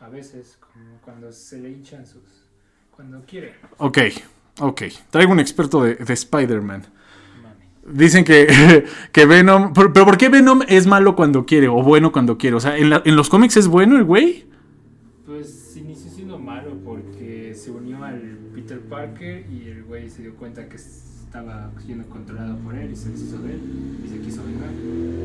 a 0.00 0.08
veces, 0.08 0.58
como 0.60 0.96
cuando 1.04 1.30
se 1.30 1.58
le 1.58 1.70
hinchan 1.70 2.06
sus. 2.06 2.22
Cuando 2.90 3.22
quiere. 3.26 3.56
Ok, 3.76 3.98
ok. 4.60 4.82
Traigo 5.10 5.32
un 5.32 5.40
experto 5.40 5.82
de, 5.82 5.96
de 5.96 6.12
Spider-Man. 6.14 6.86
Dicen 7.86 8.24
que, 8.24 8.86
que 9.12 9.26
Venom... 9.26 9.74
Pero, 9.74 9.92
pero 9.92 10.06
¿por 10.06 10.16
qué 10.16 10.30
Venom 10.30 10.62
es 10.68 10.86
malo 10.86 11.14
cuando 11.14 11.44
quiere 11.44 11.68
o 11.68 11.82
bueno 11.82 12.12
cuando 12.12 12.38
quiere? 12.38 12.56
O 12.56 12.60
sea, 12.60 12.78
¿en, 12.78 12.88
la- 12.88 13.02
en 13.04 13.14
los 13.14 13.28
cómics 13.28 13.58
es 13.58 13.68
bueno 13.68 13.98
el 13.98 14.04
güey? 14.04 14.46
Parker 18.94 19.44
y 19.50 19.70
el 19.70 19.82
güey 19.82 20.08
se 20.08 20.22
dio 20.22 20.36
cuenta 20.36 20.68
que 20.68 20.78
estaba 21.36 21.68
siendo 21.84 22.08
controlado 22.08 22.56
por 22.58 22.76
él 22.76 22.92
y 22.92 22.96
se 22.96 23.08
deshizo 23.08 23.38
de 23.38 23.54
él 23.54 23.60
y 24.04 24.08
se 24.08 24.20
quiso 24.20 24.40
vengar. 24.44 24.70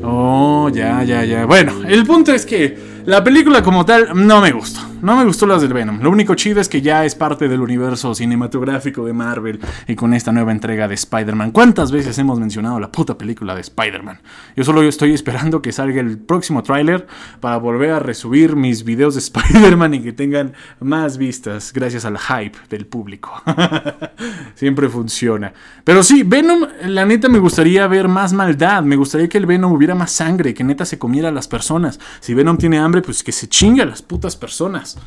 Oh, 0.02 0.68
ya, 0.68 1.04
ya, 1.04 1.24
ya. 1.24 1.46
Bueno, 1.46 1.84
el 1.86 2.04
punto 2.04 2.32
es 2.32 2.44
que 2.44 2.76
la 3.06 3.22
película 3.22 3.62
como 3.62 3.84
tal 3.84 4.08
no 4.14 4.40
me 4.40 4.50
gustó. 4.50 4.80
No 5.02 5.16
me 5.16 5.24
gustó 5.24 5.46
las 5.46 5.62
del 5.62 5.72
Venom. 5.72 6.02
Lo 6.02 6.10
único 6.10 6.34
chido 6.34 6.60
es 6.60 6.68
que 6.68 6.82
ya 6.82 7.06
es 7.06 7.14
parte 7.14 7.48
del 7.48 7.62
universo 7.62 8.14
cinematográfico 8.14 9.06
de 9.06 9.14
Marvel 9.14 9.58
y 9.88 9.94
con 9.94 10.12
esta 10.12 10.30
nueva 10.30 10.52
entrega 10.52 10.88
de 10.88 10.94
Spider-Man. 10.94 11.52
¿Cuántas 11.52 11.90
veces 11.90 12.18
hemos 12.18 12.38
mencionado 12.38 12.78
la 12.78 12.92
puta 12.92 13.16
película 13.16 13.54
de 13.54 13.62
Spider-Man? 13.62 14.20
Yo 14.56 14.62
solo 14.62 14.82
estoy 14.82 15.14
esperando 15.14 15.62
que 15.62 15.72
salga 15.72 16.02
el 16.02 16.18
próximo 16.18 16.62
tráiler 16.62 17.06
para 17.40 17.56
volver 17.56 17.92
a 17.92 17.98
resubir 17.98 18.56
mis 18.56 18.84
videos 18.84 19.14
de 19.14 19.20
Spider-Man 19.20 19.94
y 19.94 20.02
que 20.02 20.12
tengan 20.12 20.52
más 20.80 21.16
vistas 21.16 21.72
gracias 21.72 22.04
al 22.04 22.18
hype 22.18 22.58
del 22.68 22.84
público. 22.84 23.42
Siempre 24.54 24.90
funciona. 24.90 25.54
Pero 25.82 25.99
sí, 26.02 26.22
Venom, 26.22 26.66
la 26.84 27.04
neta 27.04 27.28
me 27.28 27.38
gustaría 27.38 27.86
ver 27.86 28.08
más 28.08 28.32
maldad. 28.32 28.82
Me 28.82 28.96
gustaría 28.96 29.28
que 29.28 29.38
el 29.38 29.46
Venom 29.46 29.72
hubiera 29.72 29.94
más 29.94 30.12
sangre, 30.12 30.54
que 30.54 30.64
neta 30.64 30.84
se 30.84 30.98
comiera 30.98 31.28
a 31.28 31.32
las 31.32 31.48
personas. 31.48 31.98
Si 32.20 32.34
Venom 32.34 32.58
tiene 32.58 32.78
hambre, 32.78 33.02
pues 33.02 33.22
que 33.22 33.32
se 33.32 33.48
chingue 33.48 33.82
a 33.82 33.86
las 33.86 34.02
putas 34.02 34.36
personas. 34.36 34.98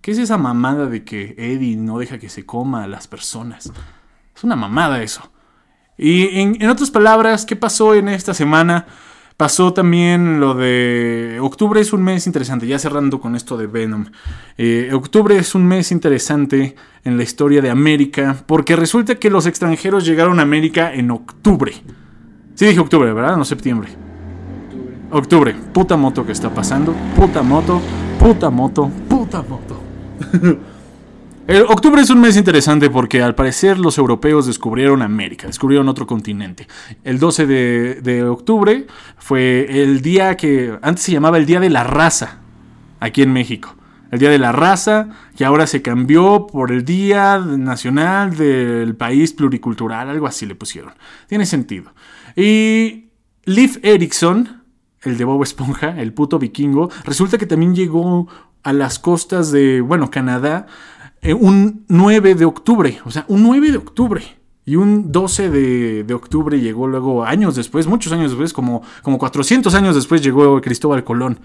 ¿Qué 0.00 0.12
es 0.12 0.18
esa 0.18 0.38
mamada 0.38 0.86
de 0.86 1.04
que 1.04 1.34
Eddie 1.36 1.76
no 1.76 1.98
deja 1.98 2.18
que 2.18 2.28
se 2.28 2.46
coma 2.46 2.84
a 2.84 2.88
las 2.88 3.06
personas? 3.06 3.72
Es 4.34 4.44
una 4.44 4.56
mamada 4.56 5.02
eso. 5.02 5.30
Y 5.98 6.40
en 6.40 6.68
otras 6.70 6.90
palabras, 6.90 7.44
¿qué 7.44 7.56
pasó 7.56 7.94
en 7.94 8.08
esta 8.08 8.32
semana? 8.32 8.86
Pasó 9.40 9.72
también 9.72 10.38
lo 10.38 10.52
de... 10.52 11.38
Octubre 11.40 11.80
es 11.80 11.94
un 11.94 12.02
mes 12.02 12.26
interesante, 12.26 12.66
ya 12.66 12.78
cerrando 12.78 13.20
con 13.20 13.34
esto 13.34 13.56
de 13.56 13.66
Venom. 13.66 14.04
Eh, 14.58 14.90
octubre 14.92 15.34
es 15.38 15.54
un 15.54 15.64
mes 15.64 15.92
interesante 15.92 16.76
en 17.04 17.16
la 17.16 17.22
historia 17.22 17.62
de 17.62 17.70
América, 17.70 18.44
porque 18.46 18.76
resulta 18.76 19.14
que 19.14 19.30
los 19.30 19.46
extranjeros 19.46 20.04
llegaron 20.04 20.40
a 20.40 20.42
América 20.42 20.92
en 20.92 21.10
octubre. 21.10 21.72
Sí 22.54 22.66
dije 22.66 22.80
octubre, 22.80 23.14
¿verdad? 23.14 23.38
No 23.38 23.46
septiembre. 23.46 23.88
Octubre. 24.68 25.08
Octubre, 25.10 25.56
puta 25.72 25.96
moto 25.96 26.26
que 26.26 26.32
está 26.32 26.52
pasando, 26.52 26.94
puta 27.16 27.42
moto, 27.42 27.80
puta 28.18 28.50
moto, 28.50 28.90
puta 29.08 29.40
moto. 29.40 29.80
El 31.50 31.62
octubre 31.62 32.00
es 32.00 32.10
un 32.10 32.20
mes 32.20 32.36
interesante 32.36 32.90
porque 32.90 33.24
al 33.24 33.34
parecer 33.34 33.76
los 33.76 33.98
europeos 33.98 34.46
descubrieron 34.46 35.02
América, 35.02 35.48
descubrieron 35.48 35.88
otro 35.88 36.06
continente. 36.06 36.68
El 37.02 37.18
12 37.18 37.44
de, 37.44 38.00
de 38.02 38.22
octubre 38.22 38.86
fue 39.18 39.82
el 39.82 40.00
día 40.00 40.36
que 40.36 40.78
antes 40.80 41.02
se 41.02 41.10
llamaba 41.10 41.38
el 41.38 41.46
Día 41.46 41.58
de 41.58 41.68
la 41.68 41.82
Raza, 41.82 42.38
aquí 43.00 43.22
en 43.22 43.32
México. 43.32 43.74
El 44.12 44.20
Día 44.20 44.30
de 44.30 44.38
la 44.38 44.52
Raza, 44.52 45.08
que 45.36 45.44
ahora 45.44 45.66
se 45.66 45.82
cambió 45.82 46.46
por 46.46 46.70
el 46.70 46.84
Día 46.84 47.40
Nacional 47.40 48.36
del 48.36 48.94
País 48.94 49.32
Pluricultural, 49.32 50.08
algo 50.08 50.28
así 50.28 50.46
le 50.46 50.54
pusieron. 50.54 50.92
Tiene 51.26 51.46
sentido. 51.46 51.92
Y 52.36 53.06
Leif 53.44 53.78
Erikson, 53.82 54.62
el 55.02 55.18
de 55.18 55.24
Bob 55.24 55.42
Esponja, 55.42 56.00
el 56.00 56.12
puto 56.12 56.38
vikingo, 56.38 56.90
resulta 57.04 57.38
que 57.38 57.46
también 57.46 57.74
llegó 57.74 58.28
a 58.62 58.72
las 58.72 59.00
costas 59.00 59.50
de, 59.50 59.80
bueno, 59.80 60.12
Canadá, 60.12 60.66
eh, 61.22 61.34
un 61.34 61.84
9 61.88 62.34
de 62.34 62.44
octubre, 62.44 63.00
o 63.04 63.10
sea, 63.10 63.24
un 63.28 63.42
9 63.42 63.72
de 63.72 63.78
octubre. 63.78 64.22
Y 64.66 64.76
un 64.76 65.10
12 65.10 65.50
de, 65.50 66.04
de 66.04 66.14
octubre 66.14 66.60
llegó 66.60 66.86
luego, 66.86 67.24
años 67.24 67.56
después, 67.56 67.86
muchos 67.86 68.12
años 68.12 68.30
después, 68.30 68.52
como, 68.52 68.82
como 69.02 69.18
400 69.18 69.74
años 69.74 69.94
después 69.94 70.22
llegó 70.22 70.60
Cristóbal 70.60 71.02
Colón. 71.02 71.40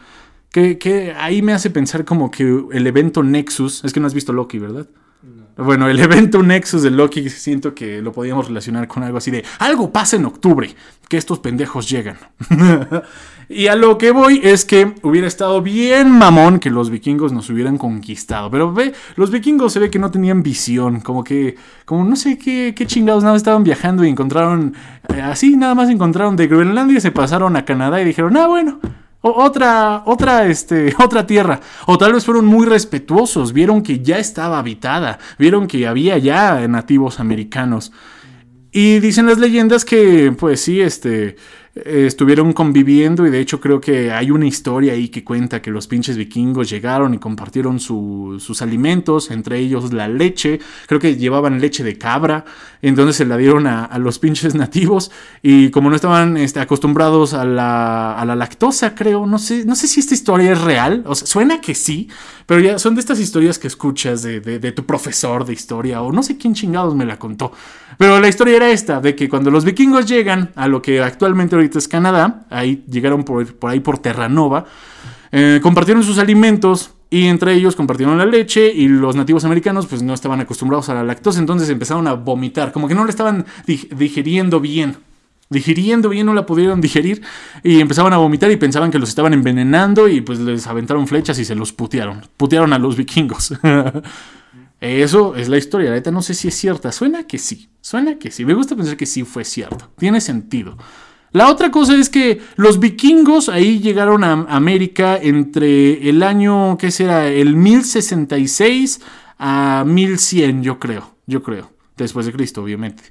Que, 0.52 0.78
que 0.78 1.12
ahí 1.14 1.42
me 1.42 1.54
hace 1.54 1.70
pensar 1.70 2.06
como 2.06 2.30
que 2.30 2.44
el 2.72 2.88
evento 2.88 3.24
Nexus, 3.24 3.84
es 3.84 3.94
que 3.94 4.00
no 4.00 4.08
has 4.08 4.14
visto 4.14 4.32
Loki, 4.32 4.60
¿verdad? 4.60 4.88
No. 5.58 5.64
Bueno, 5.64 5.88
el 5.88 6.00
evento 6.02 6.44
Nexus 6.44 6.84
de 6.84 6.92
Loki 6.92 7.30
siento 7.30 7.74
que 7.74 8.02
lo 8.02 8.12
podíamos 8.12 8.48
relacionar 8.48 8.88
con 8.88 9.04
algo 9.04 9.18
así 9.18 9.32
de 9.32 9.44
algo 9.60 9.92
pasa 9.92 10.16
en 10.16 10.26
octubre, 10.26 10.74
que 11.08 11.18
estos 11.18 11.40
pendejos 11.40 11.90
llegan. 11.90 12.18
y 13.50 13.68
a 13.68 13.76
lo 13.76 13.98
que 13.98 14.12
voy 14.12 14.42
es 14.44 14.66
que 14.66 14.94
hubiera 15.02 15.28
estado 15.28 15.62
bien 15.62 16.12
mamón 16.12 16.60
que 16.60 16.70
los 16.70 16.90
vikingos 16.90 17.32
nos 17.32 17.50
hubieran 17.50 17.78
conquistado. 17.78 18.52
Pero 18.52 18.74
ve, 18.74 18.94
los 19.16 19.32
vikingos 19.32 19.74
se 19.74 19.80
ve 19.80 19.90
que 19.90 20.00
no 20.00 20.12
tenían 20.12 20.44
visión, 20.44 21.00
como 21.00 21.24
que, 21.24 21.56
como 21.86 22.04
no 22.04 22.16
sé 22.16 22.38
qué, 22.38 22.74
qué 22.76 22.86
chingados, 22.86 23.24
nada 23.24 23.38
estaban 23.38 23.64
viajando 23.64 24.04
y 24.04 24.10
encontraron, 24.10 24.76
eh, 25.14 25.22
así 25.22 25.56
nada 25.56 25.76
más 25.76 25.90
encontraron 25.90 26.36
de 26.36 26.48
Groenlandia, 26.48 27.00
se 27.00 27.12
pasaron 27.12 27.56
a 27.56 27.66
Canadá 27.66 28.02
y 28.02 28.06
dijeron, 28.06 28.36
ah, 28.38 28.48
bueno. 28.48 28.80
Otra, 29.28 30.04
otra, 30.06 30.46
este, 30.46 30.94
otra 31.04 31.26
tierra. 31.26 31.60
O 31.88 31.98
tal 31.98 32.14
vez 32.14 32.24
fueron 32.24 32.46
muy 32.46 32.68
respetuosos, 32.68 33.54
vieron 33.54 33.82
que 33.82 34.00
ya 34.00 34.20
estaba 34.20 34.60
habitada, 34.60 35.18
vieron 35.40 35.66
que 35.66 35.88
había 35.88 36.20
ya 36.20 36.68
nativos 36.68 37.20
americanos. 37.20 37.92
Y 38.72 39.00
dicen 39.00 39.26
las 39.26 39.40
leyendas 39.40 39.84
que, 39.84 40.32
pues 40.38 40.62
sí, 40.62 40.80
este, 40.80 41.38
estuvieron 41.76 42.54
conviviendo 42.54 43.28
y 43.28 43.30
de 43.30 43.40
hecho 43.42 43.60
creo 43.60 43.82
que 43.82 44.12
hay 44.12 44.32
una 44.32 44.46
historia 44.48 44.94
ahí 44.94 45.10
que 45.10 45.26
cuenta 45.26 45.62
que 45.62 45.72
los 45.72 45.88
pinches 45.88 46.16
vikingos 46.16 46.70
llegaron 46.70 47.14
y 47.14 47.18
compartieron 47.18 47.82
su- 47.82 48.38
sus 48.40 48.62
alimentos, 48.62 49.30
entre 49.30 49.60
ellos 49.60 49.92
la 49.92 50.08
leche, 50.08 50.60
creo 50.88 51.02
que 51.02 51.18
llevaban 51.18 51.60
leche 51.60 51.84
de 51.84 51.98
cabra, 51.98 52.46
entonces 52.82 53.18
se 53.18 53.26
la 53.26 53.36
dieron 53.36 53.68
a, 53.68 53.84
a 53.84 54.00
los 54.00 54.20
pinches 54.20 54.56
nativos 54.56 55.12
y 55.42 55.70
como 55.72 55.90
no 55.90 55.98
estaban 55.98 56.38
este, 56.38 56.62
acostumbrados 56.62 57.34
a 57.34 57.44
la, 57.44 58.14
a 58.18 58.24
la 58.26 58.36
lactosa, 58.38 58.96
creo, 58.96 59.26
no 59.26 59.38
sé, 59.38 59.66
no 59.66 59.76
sé 59.76 59.88
si 59.88 60.00
esta 60.00 60.14
historia 60.14 60.54
es 60.54 60.62
real, 60.62 61.04
o 61.06 61.14
sea, 61.14 61.28
suena 61.28 61.60
que 61.60 61.76
sí, 61.76 62.08
pero 62.46 62.62
ya 62.62 62.80
son 62.80 62.96
de 62.96 63.02
estas 63.02 63.20
historias 63.20 63.60
que 63.60 63.68
escuchas 63.68 64.22
de, 64.22 64.40
de- 64.40 64.60
de 64.60 64.72
tu 64.72 64.86
profesor 64.86 65.46
de 65.46 65.52
historia 65.54 66.02
o 66.02 66.12
no 66.14 66.24
sé 66.24 66.38
quién 66.38 66.54
chingados 66.54 66.96
me 66.96 67.06
la 67.06 67.18
contó. 67.20 67.52
Pero 67.98 68.20
la 68.20 68.28
historia 68.28 68.58
era 68.58 68.70
esta, 68.72 69.00
de 69.00 69.16
que 69.16 69.30
cuando 69.30 69.52
los 69.52 69.64
vikingos 69.66 70.06
llegan 70.06 70.52
a 70.56 70.68
lo 70.68 70.82
que 70.82 71.02
actualmente 71.02 71.56
ahorita 71.56 71.78
es 71.80 71.88
Canadá, 71.88 72.46
ahí 72.50 72.84
llegaron 72.90 73.24
por, 73.24 73.46
ahí 73.64 73.80
por 73.80 74.00
Terranova, 74.00 74.66
eh, 75.32 75.60
compartieron 75.62 76.04
sus 76.04 76.18
alimentos 76.18 76.92
y 77.10 77.28
entre 77.28 77.54
ellos 77.54 77.76
compartieron 77.76 78.18
la 78.18 78.26
leche 78.26 78.72
y 78.74 78.88
los 78.88 79.16
nativos 79.16 79.46
americanos 79.46 79.86
pues 79.88 80.02
no 80.04 80.14
estaban 80.14 80.40
acostumbrados 80.42 80.90
a 80.90 80.94
la 80.94 81.04
lactosa, 81.04 81.40
entonces 81.40 81.70
empezaron 81.70 82.08
a 82.08 82.14
vomitar, 82.14 82.72
como 82.72 82.88
que 82.88 82.96
no 82.96 83.04
la 83.06 83.10
estaban 83.12 83.46
dig- 83.68 83.90
digiriendo 83.90 84.60
bien. 84.60 84.98
Digiriendo 85.48 86.10
bien, 86.10 86.26
no 86.26 86.34
la 86.34 86.48
pudieron 86.48 86.82
digerir 86.82 87.22
y 87.64 87.80
empezaban 87.80 88.12
a 88.14 88.18
vomitar 88.18 88.50
y 88.50 88.58
pensaban 88.58 88.90
que 88.90 88.98
los 88.98 89.10
estaban 89.10 89.32
envenenando 89.32 90.08
y 90.08 90.22
pues 90.22 90.40
les 90.40 90.66
aventaron 90.66 91.06
flechas 91.08 91.38
y 91.38 91.46
se 91.46 91.54
los 91.54 91.72
putearon. 91.72 92.24
Putearon 92.36 92.74
a 92.74 92.80
los 92.80 92.98
vikingos. 92.98 93.54
Eso 94.86 95.36
es 95.36 95.50
la 95.50 95.58
historia. 95.58 95.90
La 95.90 95.96
neta 95.96 96.12
no 96.12 96.22
sé 96.22 96.34
si 96.34 96.48
es 96.48 96.56
cierta. 96.56 96.92
Suena 96.92 97.26
que 97.26 97.38
sí. 97.38 97.70
Suena 97.82 98.20
que 98.20 98.30
sí. 98.30 98.46
Me 98.46 98.54
gusta 98.54 98.76
pensar 98.76 98.96
que 98.98 99.06
sí 99.06 99.24
fue 99.24 99.44
cierto. 99.44 99.90
Tiene 99.98 100.22
sentido. 100.22 100.78
La 101.32 101.50
otra 101.50 101.72
cosa 101.72 101.96
es 101.96 102.10
que 102.10 102.40
los 102.56 102.80
vikingos 102.80 103.50
ahí 103.50 103.80
llegaron 103.80 104.24
a 104.24 104.46
América 104.48 105.18
entre 105.22 106.08
el 106.08 106.24
año, 106.24 106.78
¿qué 106.78 106.92
será? 106.92 107.28
El 107.28 107.56
1066 107.56 109.02
a 109.40 109.84
1100, 109.86 110.64
yo 110.64 110.80
creo. 110.80 111.16
Yo 111.26 111.42
creo. 111.42 111.72
Después 111.98 112.26
de 112.26 112.34
Cristo, 112.34 112.62
obviamente. 112.62 113.04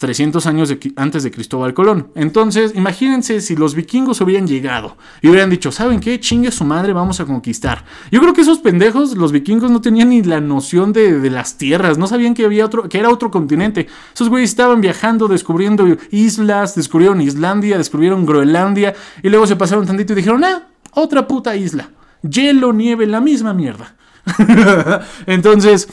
300 0.00 0.46
años 0.46 0.74
antes 0.96 1.22
de 1.22 1.30
Cristóbal 1.30 1.74
Colón. 1.74 2.08
Entonces, 2.14 2.72
imagínense 2.74 3.42
si 3.42 3.54
los 3.54 3.74
vikingos 3.74 4.22
hubieran 4.22 4.48
llegado 4.48 4.96
y 5.20 5.28
hubieran 5.28 5.50
dicho, 5.50 5.70
¿saben 5.70 6.00
qué? 6.00 6.18
Chingue 6.18 6.50
su 6.50 6.64
madre, 6.64 6.94
vamos 6.94 7.20
a 7.20 7.26
conquistar. 7.26 7.84
Yo 8.10 8.18
creo 8.22 8.32
que 8.32 8.40
esos 8.40 8.60
pendejos, 8.60 9.14
los 9.14 9.30
vikingos, 9.30 9.70
no 9.70 9.82
tenían 9.82 10.08
ni 10.08 10.22
la 10.22 10.40
noción 10.40 10.94
de, 10.94 11.20
de 11.20 11.28
las 11.28 11.58
tierras, 11.58 11.98
no 11.98 12.06
sabían 12.06 12.32
que 12.32 12.46
había 12.46 12.64
otro, 12.64 12.88
que 12.88 12.98
era 12.98 13.10
otro 13.10 13.30
continente. 13.30 13.88
Esos 14.14 14.30
güeyes 14.30 14.48
estaban 14.48 14.80
viajando, 14.80 15.28
descubriendo 15.28 15.86
islas, 16.10 16.74
descubrieron 16.74 17.20
Islandia, 17.20 17.76
descubrieron 17.76 18.24
Groenlandia 18.24 18.94
y 19.22 19.28
luego 19.28 19.46
se 19.46 19.56
pasaron 19.56 19.84
tantito 19.84 20.14
y 20.14 20.16
dijeron, 20.16 20.42
ah, 20.44 20.66
otra 20.92 21.28
puta 21.28 21.54
isla. 21.56 21.90
Hielo, 22.22 22.72
nieve, 22.72 23.06
la 23.06 23.20
misma 23.20 23.52
mierda. 23.52 23.96
Entonces, 25.26 25.88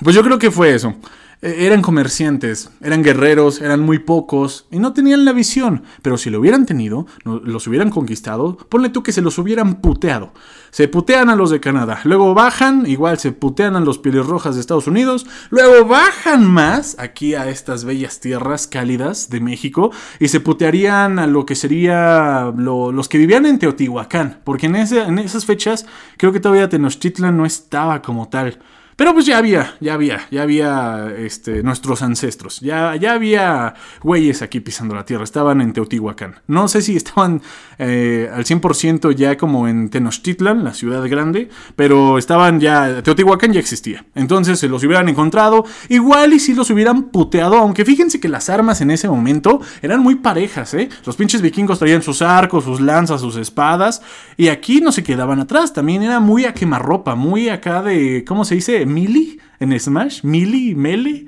pues 0.00 0.14
yo 0.14 0.22
creo 0.22 0.38
que 0.38 0.52
fue 0.52 0.76
eso. 0.76 0.94
Eh, 1.42 1.64
Eran 1.66 1.80
comerciantes, 1.80 2.70
eran 2.82 3.02
guerreros, 3.02 3.62
eran 3.62 3.80
muy 3.80 3.98
pocos 3.98 4.66
y 4.70 4.78
no 4.78 4.92
tenían 4.92 5.24
la 5.24 5.32
visión. 5.32 5.84
Pero 6.02 6.18
si 6.18 6.28
lo 6.28 6.38
hubieran 6.38 6.66
tenido, 6.66 7.06
los 7.24 7.66
hubieran 7.66 7.88
conquistado, 7.90 8.58
ponle 8.68 8.90
tú 8.90 9.02
que 9.02 9.12
se 9.12 9.22
los 9.22 9.38
hubieran 9.38 9.76
puteado. 9.80 10.32
Se 10.70 10.86
putean 10.86 11.30
a 11.30 11.36
los 11.36 11.50
de 11.50 11.58
Canadá, 11.58 12.00
luego 12.04 12.34
bajan, 12.34 12.84
igual 12.86 13.18
se 13.18 13.32
putean 13.32 13.74
a 13.74 13.80
los 13.80 13.98
pieles 13.98 14.26
rojas 14.26 14.54
de 14.54 14.60
Estados 14.60 14.86
Unidos, 14.86 15.26
luego 15.50 15.86
bajan 15.88 16.46
más 16.46 16.94
aquí 16.98 17.34
a 17.34 17.48
estas 17.48 17.84
bellas 17.84 18.20
tierras 18.20 18.66
cálidas 18.66 19.30
de 19.30 19.40
México 19.40 19.90
y 20.20 20.28
se 20.28 20.40
putearían 20.40 21.18
a 21.18 21.26
lo 21.26 21.46
que 21.46 21.54
sería 21.56 22.52
lo- 22.56 22.92
los 22.92 23.08
que 23.08 23.18
vivían 23.18 23.46
en 23.46 23.58
Teotihuacán, 23.58 24.40
porque 24.44 24.66
en, 24.66 24.76
en 24.76 25.18
esas 25.18 25.44
fechas 25.46 25.86
creo 26.18 26.32
que 26.32 26.40
todavía 26.40 26.68
Tenochtitlan 26.68 27.36
no 27.36 27.46
estaba 27.46 28.02
como 28.02 28.28
tal. 28.28 28.58
Pero 29.00 29.14
pues 29.14 29.24
ya 29.24 29.38
había, 29.38 29.76
ya 29.80 29.94
había, 29.94 30.26
ya 30.30 30.42
había 30.42 31.10
este, 31.16 31.62
nuestros 31.62 32.02
ancestros. 32.02 32.60
Ya, 32.60 32.96
ya 32.96 33.14
había 33.14 33.72
güeyes 34.02 34.42
aquí 34.42 34.60
pisando 34.60 34.94
la 34.94 35.06
tierra. 35.06 35.24
Estaban 35.24 35.62
en 35.62 35.72
Teotihuacán. 35.72 36.40
No 36.46 36.68
sé 36.68 36.82
si 36.82 36.96
estaban 36.96 37.40
eh, 37.78 38.30
al 38.30 38.44
100% 38.44 39.14
ya 39.14 39.38
como 39.38 39.68
en 39.68 39.88
Tenochtitlan, 39.88 40.64
la 40.64 40.74
ciudad 40.74 41.02
grande. 41.08 41.48
Pero 41.76 42.18
estaban 42.18 42.60
ya. 42.60 43.02
Teotihuacán 43.02 43.54
ya 43.54 43.60
existía. 43.60 44.04
Entonces 44.14 44.58
se 44.58 44.68
los 44.68 44.84
hubieran 44.84 45.08
encontrado. 45.08 45.64
Igual 45.88 46.34
y 46.34 46.38
si 46.38 46.52
los 46.52 46.68
hubieran 46.68 47.04
puteado. 47.04 47.56
Aunque 47.56 47.86
fíjense 47.86 48.20
que 48.20 48.28
las 48.28 48.50
armas 48.50 48.82
en 48.82 48.90
ese 48.90 49.08
momento 49.08 49.62
eran 49.80 50.00
muy 50.00 50.16
parejas, 50.16 50.74
¿eh? 50.74 50.90
Los 51.06 51.16
pinches 51.16 51.40
vikingos 51.40 51.78
traían 51.78 52.02
sus 52.02 52.20
arcos, 52.20 52.64
sus 52.64 52.82
lanzas, 52.82 53.22
sus 53.22 53.36
espadas. 53.36 54.02
Y 54.36 54.48
aquí 54.48 54.82
no 54.82 54.92
se 54.92 55.02
quedaban 55.02 55.40
atrás. 55.40 55.72
También 55.72 56.02
era 56.02 56.20
muy 56.20 56.44
a 56.44 56.52
quemarropa. 56.52 57.14
Muy 57.14 57.48
acá 57.48 57.82
de. 57.82 58.26
¿Cómo 58.26 58.44
se 58.44 58.56
dice? 58.56 58.89
Mili 58.90 59.38
en 59.58 59.78
Smash. 59.78 60.22
Mili, 60.24 60.74
Mele. 60.74 61.26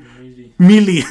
Mili. 0.58 1.04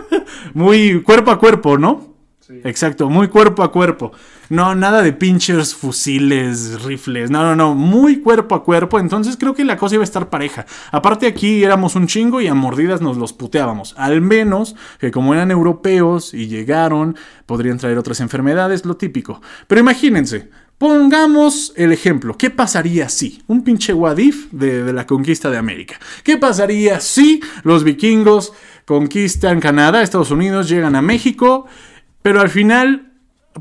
muy 0.54 1.02
cuerpo 1.02 1.30
a 1.30 1.38
cuerpo, 1.38 1.78
¿no? 1.78 2.14
Sí. 2.40 2.60
Exacto, 2.64 3.08
muy 3.08 3.28
cuerpo 3.28 3.62
a 3.62 3.70
cuerpo. 3.70 4.12
No, 4.50 4.74
nada 4.74 5.02
de 5.02 5.12
pinchers, 5.12 5.74
fusiles, 5.74 6.82
rifles. 6.82 7.30
No, 7.30 7.42
no, 7.42 7.54
no. 7.54 7.74
Muy 7.74 8.20
cuerpo 8.20 8.54
a 8.54 8.64
cuerpo. 8.64 8.98
Entonces 8.98 9.36
creo 9.36 9.54
que 9.54 9.64
la 9.64 9.76
cosa 9.76 9.96
iba 9.96 10.02
a 10.02 10.04
estar 10.04 10.30
pareja. 10.30 10.64
Aparte 10.90 11.26
aquí 11.26 11.62
éramos 11.62 11.94
un 11.96 12.06
chingo 12.06 12.40
y 12.40 12.46
a 12.46 12.54
mordidas 12.54 13.02
nos 13.02 13.18
los 13.18 13.34
puteábamos. 13.34 13.94
Al 13.98 14.22
menos 14.22 14.74
que 14.98 15.10
como 15.10 15.34
eran 15.34 15.50
europeos 15.50 16.32
y 16.32 16.48
llegaron, 16.48 17.16
podrían 17.44 17.76
traer 17.76 17.98
otras 17.98 18.20
enfermedades, 18.20 18.86
lo 18.86 18.96
típico. 18.96 19.42
Pero 19.66 19.80
imagínense. 19.80 20.48
Pongamos 20.78 21.72
el 21.76 21.92
ejemplo. 21.92 22.38
¿Qué 22.38 22.50
pasaría 22.50 23.08
si? 23.08 23.42
Un 23.48 23.64
pinche 23.64 23.92
Wadif 23.92 24.50
de, 24.52 24.84
de 24.84 24.92
la 24.92 25.06
conquista 25.06 25.50
de 25.50 25.58
América. 25.58 25.98
¿Qué 26.22 26.36
pasaría 26.36 27.00
si 27.00 27.40
los 27.64 27.82
vikingos 27.82 28.52
conquistan 28.84 29.60
Canadá, 29.60 30.02
Estados 30.02 30.30
Unidos, 30.30 30.68
llegan 30.68 30.96
a 30.96 31.02
México, 31.02 31.66
pero 32.22 32.40
al 32.40 32.48
final 32.48 33.07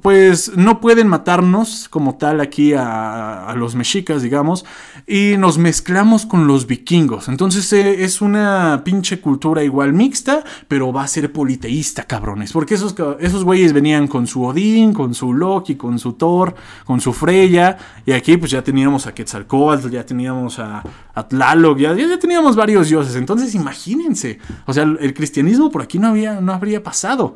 pues 0.02 0.56
no 0.56 0.80
pueden 0.80 1.08
matarnos 1.08 1.88
como 1.90 2.18
tal 2.18 2.42
aquí 2.42 2.74
a, 2.74 3.54
los 3.56 3.76
mexicas, 3.76 4.22
digamos, 4.22 4.66
y 5.08 5.36
nos 5.38 5.58
mezclamos 5.58 6.26
con 6.26 6.48
los 6.48 6.68
vikingos. 6.68 7.28
Entonces 7.28 7.72
eh, 7.74 8.04
es 8.04 8.22
una 8.22 8.82
pinche 8.84 9.20
cultura 9.20 9.64
igual 9.64 9.94
mixta, 9.94 10.44
pero 10.68 10.92
va 10.92 11.04
a 11.04 11.08
ser 11.08 11.32
politeísta, 11.32 12.04
cabrones, 12.04 12.52
porque 12.52 12.76
esos, 12.76 12.96
esos 13.20 13.44
güeyes 13.44 13.74
venían 13.74 14.08
con 14.08 14.28
su 14.28 14.44
Odín, 14.44 14.94
con 14.94 15.14
su 15.14 15.34
Loki, 15.34 15.76
con 15.76 15.98
su 15.98 16.14
Thor, 16.14 16.56
con 16.86 17.02
su 17.02 17.14
Freya, 17.14 17.78
y 18.06 18.12
aquí 18.12 18.38
pues 18.38 18.52
ya 18.52 18.62
teníamos 18.62 19.08
a 19.08 19.14
Quetzalcóatl, 19.14 19.90
ya 19.90 20.06
teníamos 20.06 20.60
a, 20.60 20.84
a 21.14 21.28
Tlaloc, 21.28 21.80
ya, 21.80 21.94
ya, 21.94 22.08
ya 22.08 22.20
teníamos 22.20 22.56
varios 22.56 22.90
dioses. 22.90 23.16
Entonces 23.16 23.56
imagínense, 23.56 24.40
o 24.66 24.74
sea, 24.74 24.84
el 24.84 25.14
cristianismo 25.14 25.72
por 25.72 25.82
aquí 25.82 26.00
no, 26.00 26.08
había, 26.08 26.42
no 26.42 26.54
habría 26.54 26.84
pasado. 26.84 27.36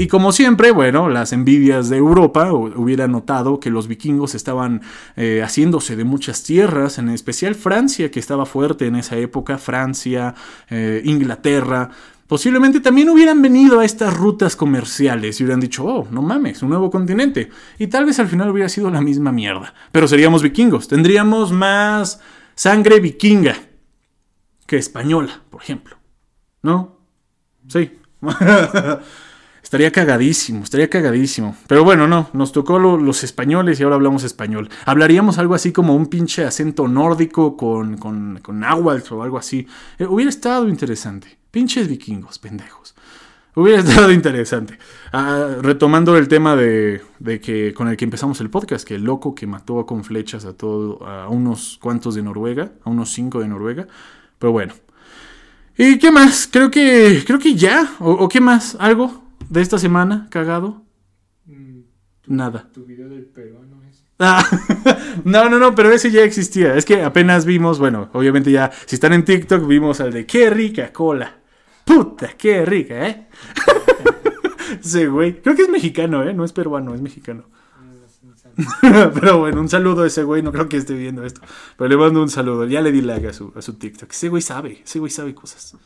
Y 0.00 0.06
como 0.06 0.30
siempre, 0.30 0.70
bueno, 0.70 1.08
las 1.08 1.32
envidias 1.32 1.88
de 1.88 1.96
Europa 1.96 2.52
hu- 2.52 2.72
hubieran 2.76 3.10
notado 3.10 3.58
que 3.58 3.68
los 3.68 3.88
vikingos 3.88 4.36
estaban 4.36 4.80
eh, 5.16 5.42
haciéndose 5.44 5.96
de 5.96 6.04
muchas 6.04 6.44
tierras, 6.44 6.98
en 6.98 7.08
especial 7.08 7.56
Francia, 7.56 8.08
que 8.10 8.20
estaba 8.20 8.46
fuerte 8.46 8.86
en 8.86 8.94
esa 8.94 9.16
época, 9.16 9.58
Francia, 9.58 10.36
eh, 10.70 11.02
Inglaterra. 11.04 11.90
Posiblemente 12.28 12.78
también 12.78 13.08
hubieran 13.10 13.42
venido 13.42 13.80
a 13.80 13.84
estas 13.84 14.16
rutas 14.16 14.54
comerciales 14.54 15.40
y 15.40 15.44
hubieran 15.44 15.58
dicho, 15.60 15.84
oh, 15.84 16.06
no 16.12 16.22
mames, 16.22 16.62
un 16.62 16.68
nuevo 16.68 16.90
continente. 16.90 17.50
Y 17.78 17.88
tal 17.88 18.04
vez 18.06 18.20
al 18.20 18.28
final 18.28 18.50
hubiera 18.50 18.68
sido 18.68 18.90
la 18.90 19.00
misma 19.00 19.32
mierda. 19.32 19.74
Pero 19.90 20.06
seríamos 20.06 20.44
vikingos, 20.44 20.86
tendríamos 20.86 21.50
más 21.50 22.20
sangre 22.54 23.00
vikinga 23.00 23.56
que 24.64 24.76
española, 24.76 25.42
por 25.50 25.60
ejemplo. 25.60 25.96
¿No? 26.62 26.98
Sí. 27.66 27.98
Estaría 29.68 29.92
cagadísimo, 29.92 30.64
estaría 30.64 30.88
cagadísimo. 30.88 31.54
Pero 31.66 31.84
bueno, 31.84 32.08
no, 32.08 32.30
nos 32.32 32.52
tocó 32.52 32.78
lo- 32.78 32.96
los 32.96 33.22
españoles 33.22 33.78
y 33.78 33.82
ahora 33.82 33.96
hablamos 33.96 34.24
español. 34.24 34.70
Hablaríamos 34.86 35.36
algo 35.36 35.54
así 35.54 35.72
como 35.72 35.94
un 35.94 36.06
pinche 36.06 36.42
acento 36.46 36.88
nórdico 36.88 37.54
con, 37.54 37.98
con, 37.98 38.38
con 38.42 38.60
náhuatl 38.60 39.12
o 39.12 39.22
algo 39.22 39.36
así. 39.36 39.66
Eh, 39.98 40.06
hubiera 40.06 40.30
estado 40.30 40.70
interesante. 40.70 41.36
Pinches 41.50 41.86
vikingos, 41.86 42.38
pendejos. 42.38 42.94
Hubiera 43.56 43.80
estado 43.86 44.10
interesante. 44.10 44.78
Ah, 45.12 45.48
retomando 45.60 46.16
el 46.16 46.28
tema 46.28 46.56
de, 46.56 47.02
de 47.18 47.38
que 47.38 47.74
con 47.74 47.88
el 47.88 47.98
que 47.98 48.06
empezamos 48.06 48.40
el 48.40 48.48
podcast, 48.48 48.88
que 48.88 48.94
el 48.94 49.02
loco 49.04 49.34
que 49.34 49.46
mató 49.46 49.84
con 49.84 50.02
flechas 50.02 50.46
a, 50.46 50.54
todo, 50.54 51.06
a 51.06 51.28
unos 51.28 51.76
cuantos 51.78 52.14
de 52.14 52.22
Noruega, 52.22 52.72
a 52.84 52.88
unos 52.88 53.10
cinco 53.12 53.40
de 53.40 53.48
Noruega. 53.48 53.86
Pero 54.38 54.50
bueno. 54.50 54.72
¿Y 55.76 55.98
qué 55.98 56.10
más? 56.10 56.48
Creo 56.50 56.70
que, 56.70 57.22
creo 57.26 57.38
que 57.38 57.54
ya. 57.54 57.96
¿O, 58.00 58.12
o 58.12 58.28
qué 58.30 58.40
más? 58.40 58.74
¿Algo 58.80 59.27
de 59.48 59.60
esta 59.60 59.78
semana 59.78 60.28
cagado? 60.30 60.82
Mm, 61.46 61.80
Nada. 62.26 62.68
Tu 62.72 62.84
video 62.84 63.08
del 63.08 63.24
peruano 63.24 63.82
es. 63.88 64.04
Ah, 64.18 64.44
no, 65.24 65.48
no, 65.48 65.58
no, 65.58 65.74
pero 65.74 65.90
ese 65.90 66.10
ya 66.10 66.22
existía. 66.22 66.74
Es 66.76 66.84
que 66.84 67.02
apenas 67.02 67.44
vimos, 67.44 67.78
bueno, 67.78 68.10
obviamente 68.12 68.50
ya, 68.50 68.70
si 68.86 68.96
están 68.96 69.12
en 69.12 69.24
TikTok, 69.24 69.66
vimos 69.66 70.00
al 70.00 70.12
de 70.12 70.26
qué 70.26 70.50
rica 70.50 70.92
cola. 70.92 71.38
Puta, 71.84 72.34
qué 72.36 72.64
rica, 72.66 73.08
¿eh? 73.08 73.28
Sí, 74.82 75.06
güey. 75.06 75.40
Creo 75.40 75.56
que 75.56 75.62
es 75.62 75.70
mexicano, 75.70 76.22
¿eh? 76.22 76.34
No 76.34 76.44
es 76.44 76.52
peruano, 76.52 76.94
es 76.94 77.00
mexicano. 77.00 77.44
Pero 78.82 79.38
bueno, 79.38 79.60
un 79.60 79.68
saludo 79.68 80.02
a 80.02 80.06
ese 80.06 80.24
güey. 80.24 80.42
No 80.42 80.52
creo 80.52 80.68
que 80.68 80.76
esté 80.76 80.94
viendo 80.94 81.24
esto. 81.24 81.40
Pero 81.76 81.88
le 81.88 81.96
mando 81.96 82.22
un 82.22 82.28
saludo. 82.28 82.66
Ya 82.66 82.82
le 82.82 82.92
di 82.92 83.00
like 83.00 83.28
a 83.28 83.32
su, 83.32 83.52
a 83.56 83.62
su 83.62 83.74
TikTok. 83.74 84.10
Ese 84.10 84.28
güey 84.28 84.42
sabe. 84.42 84.82
Ese 84.84 84.98
güey 84.98 85.10
sabe 85.10 85.34
cosas. 85.34 85.76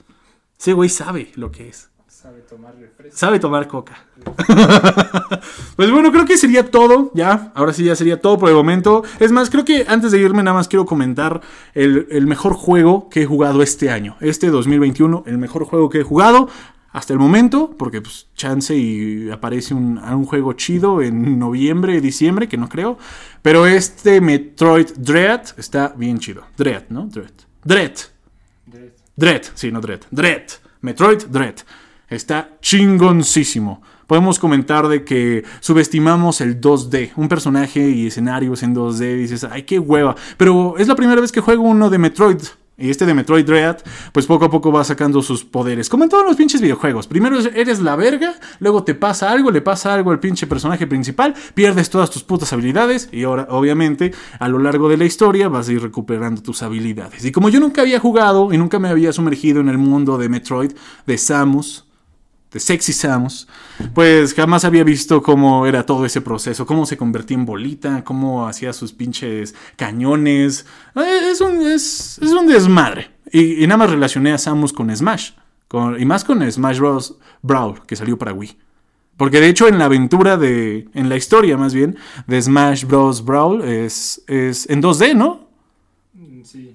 Ese 0.59 0.73
güey 0.73 0.89
sabe 0.89 1.31
lo 1.37 1.53
que 1.53 1.69
es. 1.69 1.91
Sabe 2.23 2.43
tomar 2.43 2.77
refresco. 2.77 3.19
Sabe 3.19 3.41
tomar 3.41 3.67
coca. 3.67 4.05
Pues 5.75 5.91
bueno, 5.91 6.13
creo 6.13 6.25
que 6.25 6.37
sería 6.37 6.71
todo. 6.71 7.11
Ya, 7.15 7.51
ahora 7.55 7.73
sí 7.73 7.83
ya 7.83 7.97
sería 7.97 8.21
todo 8.21 8.39
por 8.39 8.49
el 8.49 8.55
momento. 8.55 9.03
Es 9.19 9.33
más, 9.33 9.51
creo 9.51 9.65
que 9.65 9.87
antes 9.89 10.13
de 10.13 10.21
irme 10.21 10.43
nada 10.43 10.57
más 10.57 10.69
quiero 10.69 10.87
comentar 10.87 11.41
el, 11.75 12.07
el 12.11 12.27
mejor 12.27 12.53
juego 12.53 13.09
que 13.09 13.23
he 13.23 13.27
jugado 13.27 13.63
este 13.63 13.91
año. 13.91 14.17
Este 14.21 14.51
2021, 14.51 15.25
el 15.27 15.39
mejor 15.39 15.65
juego 15.65 15.89
que 15.89 16.01
he 16.01 16.03
jugado 16.05 16.49
hasta 16.93 17.13
el 17.13 17.19
momento. 17.19 17.75
Porque 17.77 18.01
pues 18.01 18.29
chance 18.35 18.77
y 18.77 19.31
aparece 19.31 19.75
un, 19.75 19.99
un 19.99 20.25
juego 20.25 20.53
chido 20.53 21.03
en 21.03 21.41
noviembre, 21.41 22.01
diciembre, 22.01 22.49
que 22.49 22.59
no 22.59 22.69
creo. 22.69 22.99
Pero 23.41 23.67
este 23.67 24.21
Metroid 24.21 24.93
Dread 24.97 25.43
está 25.57 25.93
bien 25.97 26.21
chido. 26.21 26.45
Dread, 26.57 26.85
¿no? 26.91 27.07
Dread. 27.07 27.33
Dread. 27.65 27.95
Dread. 28.67 28.93
Dread, 29.17 29.43
sí, 29.55 29.73
no 29.73 29.81
Dread. 29.81 30.03
Dread. 30.11 30.45
Metroid 30.83 31.25
Dread. 31.25 31.57
Está 32.13 32.59
chingoncísimo. 32.61 33.81
Podemos 34.07 34.39
comentar 34.39 34.87
de 34.89 35.03
que 35.03 35.45
subestimamos 35.61 36.43
el 36.43 36.61
2D. 36.61 37.13
Un 37.17 37.27
personaje 37.27 37.89
y 37.89 38.09
escenarios 38.09 38.63
en 38.63 38.75
2D. 38.75 39.17
Dices, 39.17 39.45
ay, 39.51 39.63
qué 39.63 39.79
hueva. 39.79 40.15
Pero 40.37 40.77
es 40.77 40.89
la 40.89 40.95
primera 40.95 41.23
vez 41.23 41.33
que 41.33 41.41
juego 41.41 41.63
uno 41.63 41.89
de 41.89 41.97
Metroid. 41.97 42.43
Y 42.77 42.91
este 42.91 43.07
de 43.07 43.15
Metroid 43.15 43.47
Dread, 43.47 43.79
pues 44.13 44.27
poco 44.27 44.45
a 44.45 44.51
poco 44.51 44.71
va 44.71 44.85
sacando 44.85 45.23
sus 45.23 45.45
poderes. 45.45 45.89
Como 45.89 46.05
en 46.05 46.11
todos 46.11 46.27
los 46.27 46.37
pinches 46.37 46.61
videojuegos. 46.61 47.07
Primero 47.07 47.39
eres 47.39 47.81
la 47.81 47.97
verga, 47.97 48.35
luego 48.59 48.83
te 48.83 48.95
pasa 48.95 49.31
algo, 49.31 49.51
le 49.51 49.63
pasa 49.63 49.95
algo 49.95 50.11
al 50.11 50.21
pinche 50.21 50.47
personaje 50.47 50.87
principal, 50.87 51.35
pierdes 51.55 51.89
todas 51.89 52.11
tus 52.11 52.25
putas 52.25 52.53
habilidades 52.53 53.09
y 53.13 53.23
ahora, 53.23 53.47
obviamente, 53.51 54.13
a 54.39 54.49
lo 54.49 54.59
largo 54.59 54.89
de 54.89 54.97
la 54.97 55.05
historia 55.05 55.49
vas 55.49 55.69
a 55.69 55.73
ir 55.73 55.81
recuperando 55.81 56.43
tus 56.43 56.63
habilidades. 56.63 57.25
Y 57.25 57.33
como 57.33 57.49
yo 57.51 57.61
nunca 57.61 57.83
había 57.83 58.01
jugado 58.01 58.53
y 58.53 58.59
nunca 58.59 58.79
me 58.79 58.89
había 58.89 59.13
sumergido 59.13 59.61
en 59.61 59.69
el 59.69 59.79
mundo 59.79 60.19
de 60.19 60.29
Metroid, 60.29 60.73
de 61.07 61.19
Samus, 61.19 61.87
de 62.53 62.61
Sexy 62.61 62.93
Samus, 62.93 63.49
pues 63.95 64.35
jamás 64.35 64.65
había 64.65 64.85
visto 64.85 65.23
cómo 65.23 65.67
era 65.67 65.87
todo 65.87 66.05
ese 66.05 66.21
proceso, 66.21 66.67
cómo 66.67 66.85
se 66.87 66.97
convertía 66.97 67.37
en 67.37 67.47
bolita, 67.47 68.05
cómo 68.05 68.47
hacía 68.47 68.73
sus 68.73 68.93
pinches 68.93 69.55
cañones. 69.77 70.67
Eh, 70.97 71.31
Es 71.31 71.41
un, 71.41 71.63
es, 71.63 72.19
es 72.23 72.31
un 72.33 72.47
desmadre. 72.47 73.11
Y, 73.31 73.63
y 73.65 73.67
nada 73.67 73.79
más 73.79 73.91
relacioné 73.91 74.33
a 74.33 74.39
Samus 74.39 74.73
con 74.73 74.95
Smash. 74.95 75.31
Con- 75.69 75.99
y 76.01 76.05
más 76.05 76.25
con 76.25 76.51
Smash 76.51 76.79
Bros. 76.79 77.17
Brawl, 77.41 77.81
que 77.87 77.97
salió 77.97 78.19
para 78.19 78.33
Wii. 78.35 78.57
Porque 79.17 79.41
de 79.41 79.49
hecho 79.49 79.69
en 79.69 79.79
la 79.79 79.87
aventura 79.87 80.37
de... 80.37 80.89
En 80.95 81.09
la 81.09 81.17
historia 81.17 81.57
más 81.57 81.73
bien, 81.73 81.97
de 82.27 82.43
Smash 82.43 82.85
Bros. 82.85 83.25
Brawl 83.25 83.63
es, 83.63 84.23
es 84.27 84.69
en 84.69 84.83
2D, 84.83 85.15
¿no? 85.15 85.42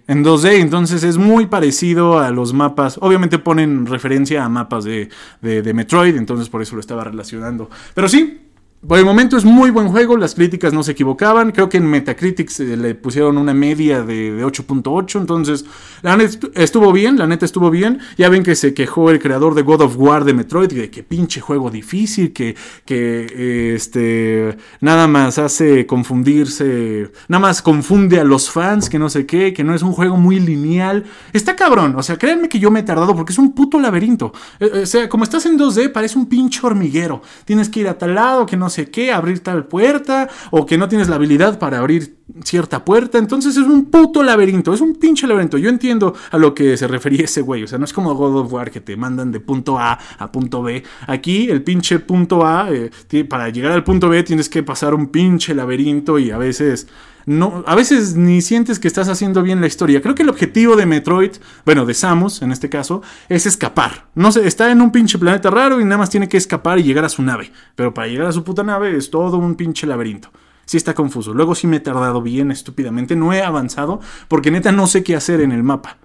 En 0.07 0.23
2D, 0.23 0.59
entonces 0.59 1.03
es 1.03 1.17
muy 1.17 1.47
parecido 1.47 2.19
a 2.19 2.31
los 2.31 2.53
mapas. 2.53 2.97
Obviamente 3.01 3.39
ponen 3.39 3.85
referencia 3.85 4.43
a 4.45 4.49
mapas 4.49 4.83
de- 4.83 5.09
de 5.41 5.73
Metroid, 5.73 6.15
entonces 6.15 6.49
por 6.49 6.61
eso 6.61 6.75
lo 6.75 6.81
estaba 6.81 7.03
relacionando. 7.03 7.69
Pero 7.93 8.07
sí, 8.07 8.41
por 8.85 8.99
el 8.99 9.05
momento 9.05 9.37
es 9.37 9.43
muy 9.43 9.71
buen 9.71 9.89
juego, 9.89 10.17
las 10.17 10.35
críticas 10.35 10.71
no 10.71 10.83
se 10.83 10.91
equivocaban. 10.91 11.51
Creo 11.51 11.67
que 11.67 11.77
en 11.77 11.87
Metacritic 11.87 12.49
se 12.49 12.77
le 12.77 12.93
pusieron 12.93 13.37
una 13.37 13.53
media 13.53 14.03
de, 14.03 14.33
de 14.33 14.45
8.8, 14.45 15.19
entonces 15.19 15.65
la 16.03 16.15
neta 16.15 16.47
estuvo 16.53 16.91
bien, 16.91 17.17
la 17.17 17.25
neta 17.25 17.45
estuvo 17.45 17.71
bien. 17.71 17.99
Ya 18.17 18.29
ven 18.29 18.43
que 18.43 18.55
se 18.55 18.73
quejó 18.75 19.09
el 19.09 19.19
creador 19.19 19.55
de 19.55 19.63
God 19.63 19.81
of 19.81 19.97
War 19.97 20.23
de 20.25 20.33
Metroid 20.33 20.71
de 20.71 20.91
que 20.91 21.01
pinche 21.01 21.41
juego 21.41 21.71
difícil, 21.71 22.33
que, 22.33 22.55
que 22.85 23.73
este, 23.75 24.57
nada 24.79 25.07
más 25.07 25.39
hace 25.39 25.87
confundirse, 25.87 27.11
nada 27.27 27.41
más 27.41 27.63
confunde 27.63 28.19
a 28.19 28.23
los 28.23 28.51
fans, 28.51 28.89
que 28.89 28.99
no 28.99 29.09
sé 29.09 29.25
qué, 29.25 29.53
que 29.53 29.63
no 29.63 29.73
es 29.73 29.81
un 29.81 29.91
juego 29.91 30.17
muy 30.17 30.39
lineal. 30.39 31.03
Está 31.33 31.55
cabrón, 31.55 31.95
o 31.95 32.03
sea, 32.03 32.17
créanme 32.17 32.47
que 32.47 32.59
yo 32.59 32.69
me 32.69 32.81
he 32.81 32.83
tardado 32.83 33.15
porque 33.15 33.33
es 33.33 33.39
un 33.39 33.53
puto 33.53 33.79
laberinto. 33.79 34.33
Eh, 34.59 34.69
eh, 34.71 34.79
o 34.83 34.85
sea, 34.85 35.09
como 35.09 35.23
estás 35.23 35.47
en 35.47 35.57
2D, 35.57 35.91
parece 35.91 36.19
un 36.19 36.27
pinche 36.27 36.59
hormiguero. 36.63 37.23
Tienes 37.43 37.69
que 37.69 37.79
ir 37.79 37.87
a 37.87 37.97
tal 37.97 38.13
lado, 38.13 38.45
que 38.45 38.55
no 38.55 38.66
sé 38.69 38.89
qué, 38.89 39.11
abrir 39.11 39.39
tal 39.39 39.65
puerta, 39.65 40.29
o 40.51 40.65
que 40.65 40.77
no 40.77 40.87
tienes 40.87 41.09
la 41.09 41.15
habilidad 41.15 41.59
para 41.59 41.79
abrir 41.79 42.17
cierta 42.43 42.83
puerta. 42.83 43.17
Entonces 43.17 43.55
es 43.57 43.65
un 43.65 43.85
puto 43.85 44.23
laberinto, 44.23 44.73
es 44.73 44.81
un 44.81 44.95
pinche 44.95 45.27
laberinto. 45.27 45.57
Yo 45.57 45.69
entiendo 45.69 46.13
a 46.31 46.37
lo 46.37 46.53
que 46.53 46.77
se 46.77 46.87
refería 46.87 47.25
ese 47.25 47.41
güey. 47.41 47.63
O 47.63 47.67
sea, 47.67 47.77
no 47.77 47.85
es 47.85 47.93
como 47.93 48.13
God 48.15 48.41
of 48.41 48.53
War 48.53 48.71
que 48.71 48.81
te 48.81 48.95
mandan 48.95 49.31
de 49.31 49.39
punto 49.39 49.79
A 49.79 49.97
a 50.17 50.31
punto 50.31 50.61
B. 50.61 50.83
Aquí 51.07 51.49
el 51.49 51.63
pinche 51.63 51.99
punto 51.99 52.45
A, 52.45 52.69
eh, 52.71 52.91
para 53.25 53.49
llegar 53.49 53.71
al 53.71 53.83
punto 53.83 54.09
B 54.09 54.23
tienes 54.23 54.49
que 54.49 54.63
pasar 54.63 54.93
un 54.93 55.07
pinche 55.07 55.53
laberinto 55.53 56.19
y 56.19 56.31
a 56.31 56.37
veces... 56.37 56.87
No, 57.27 57.61
a 57.67 57.75
veces 57.75 58.15
ni 58.15 58.41
sientes 58.41 58.79
que 58.79 58.87
estás 58.87 59.09
haciendo 59.09 59.43
bien 59.43 59.59
la 59.59 59.67
historia. 59.67 60.01
Creo 60.01 60.15
que 60.15 60.23
el 60.23 60.29
objetivo 60.29 60.77
de 60.77 60.85
Metroid, 60.85 61.31
bueno, 61.65 61.85
de 61.85 61.93
Samus 61.93 62.41
en 62.41 62.53
este 62.53 62.69
caso, 62.69 63.01
es 63.27 63.45
escapar. 63.45 64.07
No 64.15 64.31
sé, 64.31 64.47
está 64.47 64.71
en 64.71 64.81
un 64.81 64.93
pinche 64.93 65.19
planeta 65.19 65.49
raro 65.49 65.81
y 65.81 65.83
nada 65.83 65.97
más 65.97 66.09
tiene 66.09 66.29
que 66.29 66.37
escapar 66.37 66.79
y 66.79 66.83
llegar 66.83 67.03
a 67.03 67.09
su 67.09 67.21
nave. 67.21 67.51
Pero 67.75 67.93
para 67.93 68.07
llegar 68.07 68.27
a 68.27 68.31
su 68.31 68.45
puta 68.45 68.63
nave 68.63 68.95
es 68.95 69.11
todo 69.11 69.35
un 69.35 69.55
pinche 69.55 69.85
laberinto. 69.85 70.31
Sí 70.65 70.77
está 70.77 70.93
confuso. 70.93 71.33
Luego 71.33 71.53
sí 71.53 71.67
me 71.67 71.77
he 71.77 71.81
tardado 71.81 72.21
bien 72.21 72.49
estúpidamente. 72.49 73.17
No 73.17 73.33
he 73.33 73.41
avanzado 73.41 73.99
porque 74.29 74.49
neta 74.49 74.71
no 74.71 74.87
sé 74.87 75.03
qué 75.03 75.13
hacer 75.13 75.41
en 75.41 75.51
el 75.51 75.63
mapa. 75.63 75.97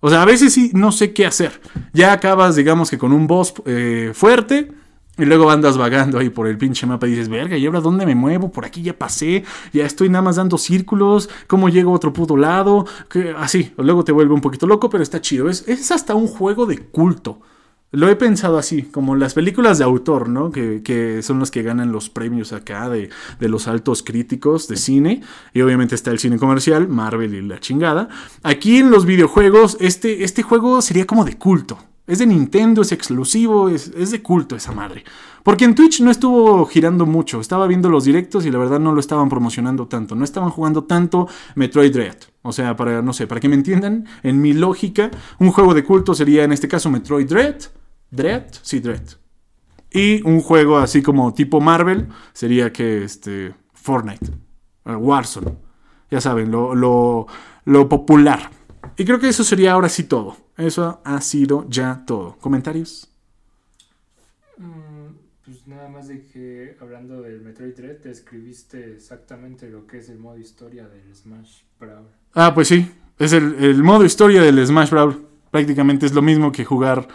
O 0.00 0.10
sea, 0.10 0.22
a 0.22 0.24
veces 0.24 0.52
sí 0.52 0.72
no 0.74 0.90
sé 0.90 1.12
qué 1.12 1.24
hacer. 1.24 1.60
Ya 1.92 2.10
acabas, 2.10 2.56
digamos 2.56 2.90
que 2.90 2.98
con 2.98 3.12
un 3.12 3.28
boss 3.28 3.54
eh, 3.64 4.10
fuerte. 4.12 4.72
Y 5.18 5.24
luego 5.24 5.50
andas 5.50 5.76
vagando 5.76 6.18
ahí 6.18 6.30
por 6.30 6.46
el 6.46 6.56
pinche 6.56 6.86
mapa 6.86 7.08
y 7.08 7.10
dices, 7.10 7.28
verga, 7.28 7.56
¿y 7.56 7.66
ahora 7.66 7.80
dónde 7.80 8.06
me 8.06 8.14
muevo? 8.14 8.52
Por 8.52 8.64
aquí 8.64 8.82
ya 8.82 8.96
pasé, 8.96 9.44
ya 9.72 9.84
estoy 9.84 10.08
nada 10.08 10.22
más 10.22 10.36
dando 10.36 10.58
círculos, 10.58 11.28
¿cómo 11.48 11.68
llego 11.68 11.90
a 11.90 11.96
otro 11.96 12.12
puto 12.12 12.36
lado? 12.36 12.86
Que, 13.10 13.34
así, 13.36 13.72
luego 13.76 14.04
te 14.04 14.12
vuelve 14.12 14.32
un 14.32 14.40
poquito 14.40 14.66
loco, 14.66 14.88
pero 14.88 15.02
está 15.02 15.20
chido. 15.20 15.48
Es, 15.48 15.66
es 15.66 15.90
hasta 15.90 16.14
un 16.14 16.28
juego 16.28 16.66
de 16.66 16.78
culto. 16.78 17.40
Lo 17.90 18.08
he 18.10 18.16
pensado 18.16 18.58
así, 18.58 18.82
como 18.82 19.16
las 19.16 19.32
películas 19.32 19.78
de 19.78 19.84
autor, 19.84 20.28
¿no? 20.28 20.50
Que, 20.50 20.82
que 20.82 21.22
son 21.22 21.40
las 21.40 21.50
que 21.50 21.62
ganan 21.62 21.90
los 21.90 22.10
premios 22.10 22.52
acá 22.52 22.90
de, 22.90 23.08
de 23.40 23.48
los 23.48 23.66
altos 23.66 24.02
críticos 24.02 24.68
de 24.68 24.76
cine. 24.76 25.22
Y 25.54 25.62
obviamente 25.62 25.94
está 25.94 26.10
el 26.10 26.18
cine 26.18 26.38
comercial, 26.38 26.86
Marvel 26.86 27.34
y 27.34 27.40
la 27.40 27.58
chingada. 27.60 28.10
Aquí 28.42 28.76
en 28.76 28.90
los 28.90 29.06
videojuegos, 29.06 29.78
este, 29.80 30.22
este 30.22 30.42
juego 30.42 30.82
sería 30.82 31.06
como 31.06 31.24
de 31.24 31.38
culto. 31.38 31.78
Es 32.08 32.18
de 32.18 32.26
Nintendo, 32.26 32.80
es 32.80 32.90
exclusivo, 32.90 33.68
es, 33.68 33.92
es 33.94 34.10
de 34.10 34.22
culto 34.22 34.56
esa 34.56 34.72
madre. 34.72 35.04
Porque 35.42 35.66
en 35.66 35.74
Twitch 35.74 36.00
no 36.00 36.10
estuvo 36.10 36.64
girando 36.64 37.04
mucho. 37.04 37.38
Estaba 37.38 37.66
viendo 37.66 37.90
los 37.90 38.04
directos 38.04 38.46
y 38.46 38.50
la 38.50 38.58
verdad 38.58 38.80
no 38.80 38.92
lo 38.92 39.00
estaban 39.00 39.28
promocionando 39.28 39.86
tanto. 39.86 40.14
No 40.14 40.24
estaban 40.24 40.48
jugando 40.48 40.84
tanto 40.84 41.28
Metroid 41.54 41.92
Dread. 41.92 42.16
O 42.42 42.52
sea, 42.52 42.74
para, 42.76 43.02
no 43.02 43.12
sé, 43.12 43.26
para 43.26 43.40
que 43.42 43.48
me 43.48 43.56
entiendan, 43.56 44.06
en 44.22 44.40
mi 44.40 44.54
lógica, 44.54 45.10
un 45.38 45.52
juego 45.52 45.74
de 45.74 45.84
culto 45.84 46.14
sería 46.14 46.44
en 46.44 46.52
este 46.52 46.66
caso 46.66 46.90
Metroid 46.90 47.28
Dread. 47.28 47.56
Dread, 48.10 48.46
sí, 48.62 48.80
Dread. 48.80 49.02
Y 49.92 50.26
un 50.26 50.40
juego 50.40 50.78
así 50.78 51.02
como 51.02 51.32
tipo 51.34 51.60
Marvel 51.60 52.08
sería 52.32 52.72
que 52.72 53.04
este 53.04 53.54
Fortnite, 53.74 54.30
eh, 54.86 54.94
Warzone. 54.94 55.56
Ya 56.10 56.22
saben, 56.22 56.50
lo, 56.50 56.74
lo, 56.74 57.26
lo 57.64 57.88
popular. 57.88 58.50
Y 58.98 59.04
creo 59.04 59.18
que 59.20 59.28
eso 59.28 59.44
sería 59.44 59.72
ahora 59.72 59.88
sí 59.88 60.04
todo. 60.04 60.36
Eso 60.56 61.00
ha 61.04 61.20
sido 61.20 61.64
ya 61.68 62.02
todo. 62.06 62.36
¿Comentarios? 62.40 63.08
Mm, 64.58 65.14
Pues 65.44 65.66
nada 65.66 65.88
más 65.88 66.08
de 66.08 66.26
que 66.26 66.76
hablando 66.80 67.22
del 67.22 67.40
Metroid 67.40 67.74
Dread, 67.74 67.96
te 67.98 68.10
escribiste 68.10 68.92
exactamente 68.94 69.70
lo 69.70 69.86
que 69.86 69.98
es 69.98 70.08
el 70.10 70.18
modo 70.18 70.36
historia 70.36 70.86
del 70.88 71.14
Smash 71.14 71.60
Brawl. 71.80 72.06
Ah, 72.34 72.52
pues 72.54 72.68
sí. 72.68 72.90
Es 73.18 73.32
el, 73.32 73.54
el 73.64 73.82
modo 73.82 74.04
historia 74.04 74.42
del 74.42 74.64
Smash 74.66 74.90
Brawl. 74.90 75.24
Prácticamente 75.50 76.04
es 76.06 76.12
lo 76.12 76.20
mismo 76.22 76.52
que 76.52 76.64
jugar. 76.64 77.08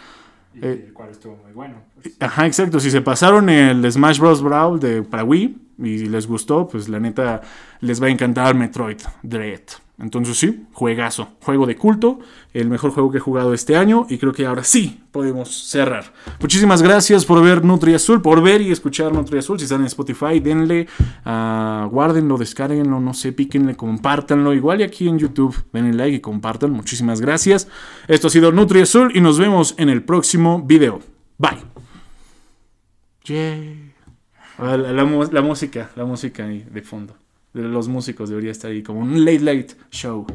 Y 0.54 0.64
Eh. 0.66 0.84
el 0.86 0.92
cual 0.92 1.10
estuvo 1.10 1.36
muy 1.36 1.52
bueno. 1.52 1.76
pues. 2.02 2.14
Ajá, 2.18 2.46
exacto. 2.46 2.80
Si 2.80 2.90
se 2.90 3.02
pasaron 3.02 3.48
el 3.50 3.90
Smash 3.92 4.18
Bros. 4.18 4.42
Brawl 4.42 4.80
de, 4.80 5.02
para 5.02 5.22
Wii 5.22 5.58
y 5.78 6.06
les 6.06 6.26
gustó, 6.26 6.66
pues 6.66 6.88
la 6.88 6.98
neta 6.98 7.40
les 7.80 8.02
va 8.02 8.06
a 8.06 8.10
encantar 8.10 8.54
Metroid 8.56 8.98
Dread. 9.22 9.62
Entonces 9.96 10.36
sí, 10.36 10.66
juegazo. 10.72 11.28
Juego 11.40 11.66
de 11.66 11.76
culto. 11.76 12.18
El 12.52 12.68
mejor 12.68 12.90
juego 12.90 13.12
que 13.12 13.18
he 13.18 13.20
jugado 13.20 13.54
este 13.54 13.76
año. 13.76 14.06
Y 14.08 14.18
creo 14.18 14.32
que 14.32 14.44
ahora 14.44 14.64
sí 14.64 15.02
podemos 15.12 15.68
cerrar. 15.68 16.12
Muchísimas 16.40 16.82
gracias 16.82 17.24
por 17.24 17.42
ver 17.42 17.64
Nutri 17.64 17.94
Azul, 17.94 18.20
por 18.20 18.42
ver 18.42 18.60
y 18.60 18.72
escuchar 18.72 19.12
Nutri 19.12 19.38
Azul. 19.38 19.58
Si 19.58 19.64
están 19.64 19.80
en 19.82 19.86
Spotify, 19.86 20.40
denle, 20.40 20.88
ah, 21.24 21.88
guárdenlo, 21.90 22.36
descárguenlo, 22.36 22.98
no 22.98 23.14
sé, 23.14 23.32
píquenle, 23.32 23.76
compártanlo. 23.76 24.52
Igual 24.52 24.80
y 24.80 24.84
aquí 24.84 25.08
en 25.08 25.18
YouTube, 25.18 25.56
denle 25.72 25.92
like 25.94 26.16
y 26.16 26.20
compartan. 26.20 26.72
Muchísimas 26.72 27.20
gracias. 27.20 27.68
Esto 28.08 28.26
ha 28.26 28.30
sido 28.30 28.50
Nutri 28.50 28.80
Azul 28.80 29.12
y 29.14 29.20
nos 29.20 29.38
vemos 29.38 29.74
en 29.78 29.88
el 29.90 30.02
próximo 30.02 30.60
video. 30.60 31.00
Bye. 31.38 31.58
Ah, 34.58 34.76
La, 34.76 34.92
la 34.92 35.42
música, 35.42 35.90
la 35.94 36.04
música 36.04 36.44
ahí 36.44 36.66
de 36.68 36.82
fondo. 36.82 37.16
De 37.54 37.62
los 37.62 37.88
músicos 37.88 38.28
debería 38.28 38.50
estar 38.50 38.70
ahí 38.70 38.82
como 38.82 39.00
un 39.00 39.24
late 39.24 39.40
late 39.40 39.68
show. 39.90 40.26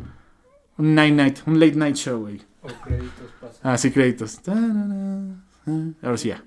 Un 0.77 0.95
night 0.95 1.13
night, 1.13 1.39
un 1.45 1.59
late 1.59 1.75
night 1.75 1.95
show 1.95 2.25
ahí. 2.27 2.41
O 2.61 2.67
créditos 2.83 3.31
pasan. 3.39 3.59
Ah, 3.63 3.77
sí, 3.77 3.91
créditos. 3.91 4.39
Ah, 4.47 5.35
Ahora 6.01 6.17
sí 6.17 6.29
ya. 6.29 6.43